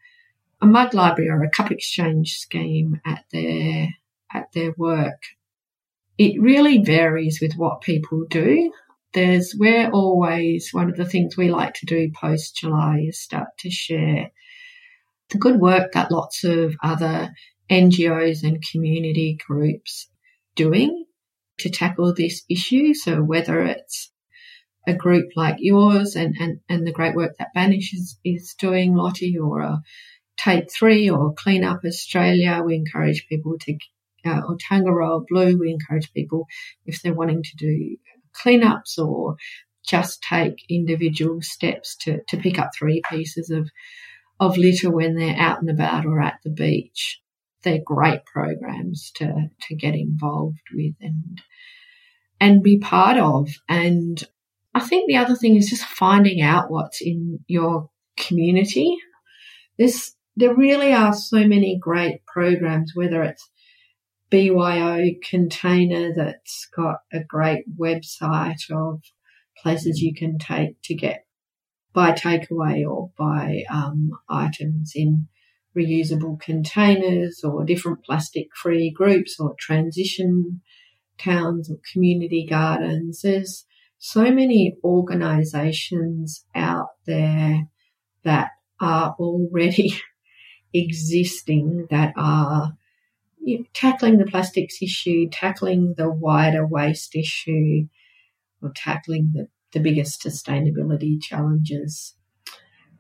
a 0.63 0.67
mug 0.67 0.95
library 0.95 1.29
or 1.29 1.43
a 1.43 1.51
cup 1.51 1.71
exchange 1.71 2.39
scheme 2.39 3.01
at 3.05 3.25
their 3.31 3.89
at 4.33 4.51
their 4.53 4.73
work. 4.79 5.23
It 6.17 6.41
really 6.41 6.79
varies 6.83 7.41
with 7.43 7.55
what 7.57 7.83
people 7.83 8.25
do. 8.29 8.73
There's 9.13 9.55
we're 9.59 9.91
always 9.91 10.71
one 10.73 10.89
of 10.89 10.97
the 10.97 11.05
things 11.05 11.37
we 11.37 11.51
like 11.51 11.75
to 11.75 11.87
do 11.87 12.11
post 12.11 12.57
July 12.57 13.05
is 13.09 13.21
start 13.21 13.49
to 13.59 13.71
share 13.71 14.31
the 15.29 15.39
good 15.39 15.61
work 15.61 15.93
that 15.93 16.11
lots 16.11 16.43
of 16.45 16.75
other 16.83 17.35
NGOs 17.71 18.45
and 18.45 18.65
community 18.71 19.39
groups 19.47 20.09
doing 20.55 21.05
to 21.59 21.71
tackle 21.71 22.13
this 22.15 22.45
issue. 22.49 22.95
So 22.95 23.23
whether 23.23 23.63
it's 23.63 24.11
a 24.87 24.95
group 24.95 25.31
like 25.37 25.57
yours 25.59 26.15
and, 26.15 26.37
and, 26.39 26.61
and 26.69 26.87
the 26.87 26.93
great 26.93 27.15
work 27.15 27.37
that 27.39 27.55
Banish 27.55 27.93
is, 27.93 28.19
is 28.25 28.55
doing, 28.59 28.95
Lottie, 28.95 29.39
or 29.39 29.61
a 29.61 29.83
Take 30.37 30.71
Three 30.71 31.11
or 31.11 31.35
Clean 31.35 31.65
Up 31.65 31.81
Australia, 31.85 32.63
we 32.65 32.77
encourage 32.77 33.27
people 33.29 33.57
to, 33.61 33.79
uh, 34.25 34.43
or 34.47 34.57
Tangaroa 34.61 35.23
Blue, 35.29 35.59
we 35.59 35.73
encourage 35.73 36.13
people 36.13 36.47
if 36.85 37.03
they're 37.03 37.15
wanting 37.15 37.43
to 37.43 37.57
do 37.57 37.97
cleanups 38.45 38.99
or 38.99 39.37
just 39.85 40.23
take 40.23 40.65
individual 40.69 41.41
steps 41.41 41.97
to, 41.97 42.21
to 42.29 42.37
pick 42.37 42.59
up 42.59 42.71
three 42.77 43.03
pieces 43.09 43.51
of, 43.51 43.71
of 44.39 44.59
litter 44.59 44.91
when 44.91 45.17
they're 45.17 45.37
out 45.37 45.61
and 45.61 45.71
about 45.71 46.05
or 46.05 46.21
at 46.21 46.39
the 46.45 46.51
beach 46.51 47.21
they're 47.67 47.83
great 47.85 48.25
programs 48.25 49.11
to 49.17 49.49
to 49.63 49.75
get 49.75 49.95
involved 49.95 50.63
with 50.73 50.95
and 51.01 51.43
and 52.41 52.63
be 52.63 52.79
part 52.79 53.19
of. 53.19 53.49
And 53.69 54.23
I 54.73 54.81
think 54.81 55.09
the 55.09 55.17
other 55.17 55.35
thing 55.35 55.57
is 55.57 55.69
just 55.69 55.85
finding 55.85 56.41
out 56.41 56.71
what's 56.71 57.03
in 57.03 57.41
your 57.49 57.91
community. 58.17 58.97
This 59.79 60.15
there 60.37 60.55
really 60.55 60.93
are 60.93 61.13
so 61.13 61.39
many 61.39 61.77
great 61.81 62.25
programs, 62.25 62.93
whether 62.95 63.23
it's 63.25 63.51
BYO 64.31 65.11
container 65.29 66.15
that's 66.15 66.69
got 66.77 66.99
a 67.13 67.25
great 67.25 67.65
website 67.77 68.71
of 68.71 69.01
places 69.61 70.01
you 70.01 70.15
can 70.15 70.39
take 70.39 70.81
to 70.85 70.95
get 70.95 71.25
buy 71.93 72.13
takeaway 72.13 72.89
or 72.89 73.11
buy 73.19 73.63
um, 73.73 74.11
items 74.29 74.93
in 74.95 75.27
reusable 75.77 76.41
containers 76.41 77.43
or 77.45 77.65
different 77.65 78.05
plastic 78.05 78.49
free 78.55 78.91
groups 78.91 79.39
or 79.39 79.55
transition 79.59 80.61
towns 81.19 81.71
or 81.71 81.77
community 81.93 82.47
gardens. 82.49 83.23
There's 83.23 83.67
so 83.99 84.31
many 84.31 84.77
organizations 84.85 86.45
out 86.55 86.89
there 87.07 87.69
that 88.25 88.51
are 88.81 89.15
already 89.19 90.01
existing 90.75 91.87
that 91.91 92.13
are 92.17 92.73
you 93.41 93.59
know, 93.59 93.65
tackling 93.73 94.19
the 94.19 94.27
plastics 94.27 94.83
issue, 94.83 95.29
tackling 95.31 95.95
the 95.97 96.11
wider 96.11 96.67
waste 96.67 97.15
issue, 97.15 97.87
or 98.61 98.73
tackling 98.75 99.31
the, 99.33 99.47
the 99.73 99.81
biggest 99.81 100.23
sustainability 100.23 101.21
challenges 101.21 102.15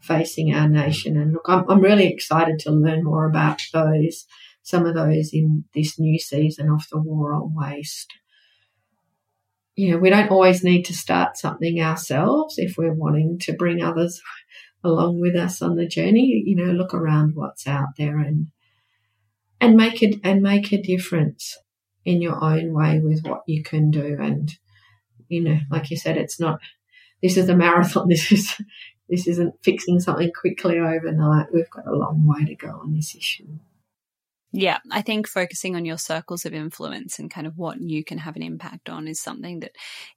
facing 0.07 0.55
our 0.55 0.69
nation. 0.69 1.17
And 1.17 1.33
look, 1.33 1.47
I'm, 1.49 1.69
I'm 1.69 1.81
really 1.81 2.07
excited 2.07 2.59
to 2.61 2.71
learn 2.71 3.05
more 3.05 3.27
about 3.29 3.61
those, 3.73 4.27
some 4.63 4.87
of 4.87 4.95
those 4.95 5.31
in 5.33 5.65
this 5.75 5.99
new 5.99 6.19
season 6.19 6.71
of 6.71 6.87
the 6.91 6.99
war 6.99 7.35
on 7.35 7.55
waste. 7.55 8.13
You 9.75 9.93
know, 9.93 9.99
we 9.99 10.11
don't 10.11 10.31
always 10.31 10.65
need 10.65 10.85
to 10.85 10.95
start 10.95 11.37
something 11.37 11.81
ourselves 11.81 12.55
if 12.59 12.77
we're 12.79 12.95
wanting 12.95 13.39
to 13.41 13.53
bring 13.53 13.83
others 13.83 14.23
along 14.85 15.21
with 15.21 15.37
us 15.37 15.61
on 15.61 15.77
the 15.77 15.87
journey. 15.87 16.43
You 16.47 16.57
know, 16.57 16.73
look 16.73 16.95
around 16.95 17.33
what's 17.35 17.67
out 17.67 17.89
there 17.99 18.19
and 18.19 18.49
and 19.61 19.77
make 19.77 20.03
it 20.03 20.17
and 20.23 20.43
make 20.43 20.73
a 20.73 20.81
difference 20.81 21.59
in 22.05 22.23
your 22.23 22.43
own 22.43 22.73
way 22.73 23.01
with 23.01 23.25
what 23.25 23.43
you 23.47 23.63
can 23.63 23.91
do. 23.91 24.17
And 24.21 24.51
you 25.29 25.43
know, 25.43 25.59
like 25.71 25.91
you 25.91 25.97
said, 25.97 26.17
it's 26.17 26.41
not 26.41 26.61
this 27.23 27.37
is 27.37 27.49
a 27.49 27.57
marathon. 27.57 28.09
This 28.09 28.33
is 28.33 28.55
this 29.09 29.27
isn't 29.27 29.55
fixing 29.63 30.01
something 30.01 30.33
quickly 30.39 30.79
overnight. 30.79 31.53
We've 31.53 31.71
got 31.71 31.87
a 31.87 31.95
long 31.95 32.27
way 32.27 32.45
to 32.47 32.55
go 32.55 32.81
on 32.83 32.95
this 32.95 33.15
issue. 33.15 33.59
Yeah, 34.53 34.79
I 34.91 35.03
think 35.03 35.29
focusing 35.29 35.77
on 35.77 35.85
your 35.85 35.99
circles 35.99 36.47
of 36.47 36.55
influence 36.55 37.19
and 37.19 37.31
kind 37.31 37.47
of 37.47 37.59
what 37.59 37.79
you 37.79 38.03
can 38.03 38.17
have 38.17 38.37
an 38.37 38.43
impact 38.43 38.89
on 38.89 39.07
is 39.07 39.21
something 39.21 39.61
that 39.61 39.73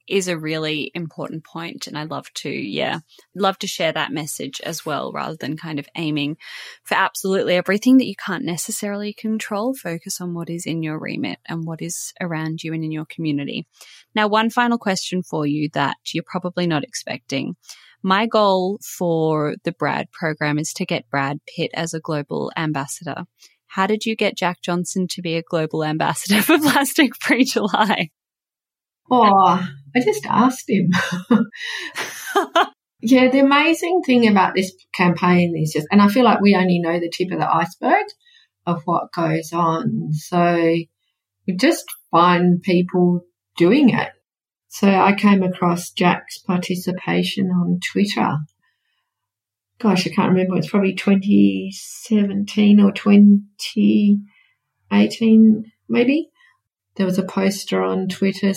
is 0.08 0.28
a 0.28 0.38
really 0.38 0.90
important 0.94 1.44
point. 1.44 1.86
And 1.86 1.98
I 1.98 2.04
love 2.04 2.32
to, 2.36 2.48
yeah, 2.48 3.00
love 3.34 3.58
to 3.58 3.66
share 3.66 3.92
that 3.92 4.12
message 4.12 4.58
as 4.62 4.86
well, 4.86 5.12
rather 5.12 5.36
than 5.36 5.58
kind 5.58 5.78
of 5.78 5.88
aiming 5.94 6.38
for 6.84 6.94
absolutely 6.94 7.54
everything 7.56 7.98
that 7.98 8.06
you 8.06 8.14
can't 8.14 8.44
necessarily 8.44 9.12
control. 9.12 9.74
Focus 9.74 10.22
on 10.22 10.32
what 10.32 10.48
is 10.48 10.64
in 10.64 10.82
your 10.82 10.98
remit 10.98 11.40
and 11.46 11.66
what 11.66 11.82
is 11.82 12.14
around 12.18 12.62
you 12.62 12.72
and 12.72 12.82
in 12.82 12.92
your 12.92 13.06
community. 13.06 13.66
Now, 14.14 14.26
one 14.28 14.48
final 14.48 14.78
question 14.78 15.22
for 15.22 15.44
you 15.44 15.68
that 15.74 15.96
you're 16.14 16.24
probably 16.24 16.66
not 16.66 16.84
expecting. 16.84 17.56
My 18.02 18.26
goal 18.26 18.78
for 18.82 19.56
the 19.64 19.72
Brad 19.72 20.10
program 20.10 20.58
is 20.58 20.72
to 20.74 20.86
get 20.86 21.10
Brad 21.10 21.40
Pitt 21.46 21.70
as 21.74 21.92
a 21.92 22.00
global 22.00 22.50
ambassador. 22.56 23.24
How 23.66 23.86
did 23.86 24.06
you 24.06 24.16
get 24.16 24.36
Jack 24.36 24.62
Johnson 24.62 25.06
to 25.08 25.22
be 25.22 25.36
a 25.36 25.42
global 25.42 25.84
ambassador 25.84 26.42
for 26.42 26.58
Plastic 26.58 27.14
Free 27.16 27.44
July? 27.44 28.10
Oh, 29.10 29.68
I 29.94 30.00
just 30.00 30.24
asked 30.26 30.68
him. 30.68 30.90
yeah, 33.02 33.28
the 33.28 33.40
amazing 33.40 34.02
thing 34.04 34.28
about 34.28 34.54
this 34.54 34.72
campaign 34.94 35.54
is 35.56 35.72
just, 35.72 35.88
and 35.90 36.00
I 36.00 36.08
feel 36.08 36.24
like 36.24 36.40
we 36.40 36.54
only 36.54 36.78
know 36.78 36.98
the 36.98 37.10
tip 37.10 37.32
of 37.32 37.38
the 37.38 37.52
iceberg 37.52 38.06
of 38.66 38.82
what 38.84 39.12
goes 39.12 39.52
on. 39.52 40.12
So 40.12 40.54
we 41.46 41.56
just 41.56 41.84
find 42.10 42.62
people 42.62 43.24
doing 43.56 43.90
it. 43.90 44.10
So 44.72 44.88
I 44.88 45.14
came 45.14 45.42
across 45.42 45.90
Jack's 45.90 46.38
participation 46.38 47.50
on 47.50 47.80
Twitter. 47.80 48.38
Gosh, 49.80 50.06
I 50.06 50.10
can't 50.10 50.30
remember. 50.30 50.56
It's 50.56 50.70
probably 50.70 50.94
2017 50.94 52.78
or 52.80 52.92
2018, 52.92 55.72
maybe. 55.88 56.30
There 56.94 57.04
was 57.04 57.18
a 57.18 57.24
poster 57.24 57.82
on 57.82 58.06
Twitter 58.08 58.52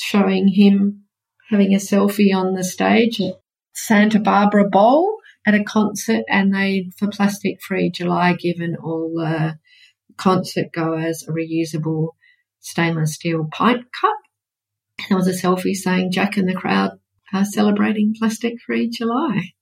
showing 0.00 0.48
him 0.48 1.04
having 1.50 1.74
a 1.74 1.78
selfie 1.78 2.34
on 2.34 2.54
the 2.54 2.64
stage 2.64 3.20
at 3.20 3.34
Santa 3.74 4.20
Barbara 4.20 4.70
Bowl 4.70 5.18
at 5.46 5.54
a 5.54 5.64
concert, 5.64 6.24
and 6.30 6.54
they, 6.54 6.90
for 6.96 7.08
Plastic 7.08 7.60
Free 7.60 7.90
July, 7.90 8.32
given 8.32 8.74
all 8.82 9.12
the 9.14 9.58
concert 10.16 10.72
goers 10.72 11.28
a 11.28 11.32
reusable 11.32 12.12
stainless 12.60 13.16
steel 13.16 13.46
pint 13.52 13.84
cup 14.00 14.16
there 15.08 15.16
was 15.16 15.28
a 15.28 15.32
selfie 15.32 15.74
saying 15.74 16.12
Jack 16.12 16.36
and 16.36 16.48
the 16.48 16.54
crowd 16.54 16.92
are 17.32 17.44
celebrating 17.44 18.14
plastic 18.18 18.54
free 18.64 18.88
July. 18.88 19.52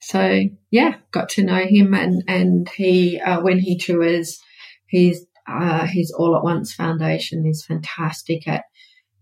So 0.00 0.44
yeah, 0.70 0.96
got 1.12 1.28
to 1.30 1.44
know 1.44 1.64
him 1.66 1.94
and, 1.94 2.22
and 2.26 2.68
he, 2.68 3.20
uh, 3.20 3.40
when 3.40 3.58
he 3.58 3.78
tours, 3.78 4.40
his, 4.86 5.26
uh, 5.46 5.86
his 5.86 6.12
All 6.12 6.36
at 6.36 6.42
Once 6.42 6.72
Foundation 6.74 7.46
is 7.46 7.64
fantastic 7.64 8.48
at 8.48 8.64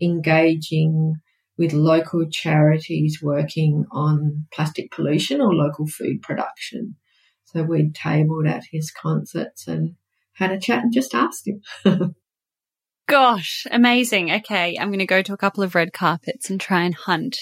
engaging 0.01 1.17
with 1.57 1.73
local 1.73 2.29
charities 2.31 3.19
working 3.21 3.85
on 3.91 4.47
plastic 4.53 4.93
pollution 4.93 5.41
or 5.41 5.53
local 5.53 5.87
food 5.87 6.23
production. 6.23 6.95
So 7.47 7.65
we'd 7.65 7.95
tabled 7.95 8.47
at 8.47 8.65
his 8.71 8.91
concerts 8.91 9.67
and 9.67 9.97
had 10.35 10.53
a 10.53 10.61
chat 10.61 10.85
and 10.85 10.93
just 10.93 11.15
asked 11.15 11.49
him. 11.49 11.63
Gosh, 13.09 13.67
amazing. 13.71 14.31
Okay, 14.31 14.77
I'm 14.79 14.89
going 14.89 14.99
to 14.99 15.07
go 15.07 15.23
to 15.23 15.33
a 15.33 15.39
couple 15.39 15.65
of 15.65 15.75
red 15.75 15.95
carpets 15.95 16.51
and 16.51 16.61
try 16.61 16.83
and 16.83 16.95
hunt 16.95 17.39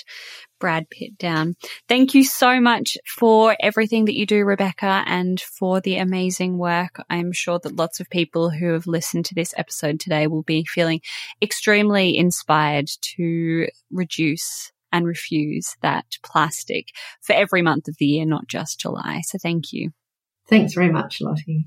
Brad 0.61 0.89
Pitt 0.89 1.19
down. 1.19 1.57
Thank 1.89 2.15
you 2.15 2.23
so 2.23 2.61
much 2.61 2.97
for 3.19 3.57
everything 3.61 4.05
that 4.05 4.15
you 4.15 4.27
do, 4.27 4.45
Rebecca, 4.45 5.03
and 5.07 5.41
for 5.41 5.81
the 5.81 5.97
amazing 5.97 6.57
work. 6.57 7.03
I'm 7.11 7.33
sure 7.33 7.59
that 7.59 7.75
lots 7.75 7.99
of 7.99 8.09
people 8.09 8.49
who 8.49 8.75
have 8.75 8.87
listened 8.87 9.25
to 9.27 9.35
this 9.35 9.55
episode 9.57 9.99
today 9.99 10.29
will 10.29 10.45
be 10.45 10.65
feeling 10.65 11.01
extremely 11.43 12.17
inspired 12.17 12.89
to 13.17 13.67
reduce 13.91 14.71
and 14.93 15.05
refuse 15.05 15.77
that 15.83 16.07
plastic 16.23 16.91
for 17.23 17.33
every 17.33 17.61
month 17.61 17.89
of 17.89 17.97
the 17.99 18.07
year, 18.07 18.25
not 18.25 18.47
just 18.47 18.79
July. 18.79 19.21
So 19.25 19.37
thank 19.37 19.73
you. 19.73 19.91
Thanks 20.49 20.75
very 20.75 20.93
much, 20.93 21.21
Lottie. 21.21 21.67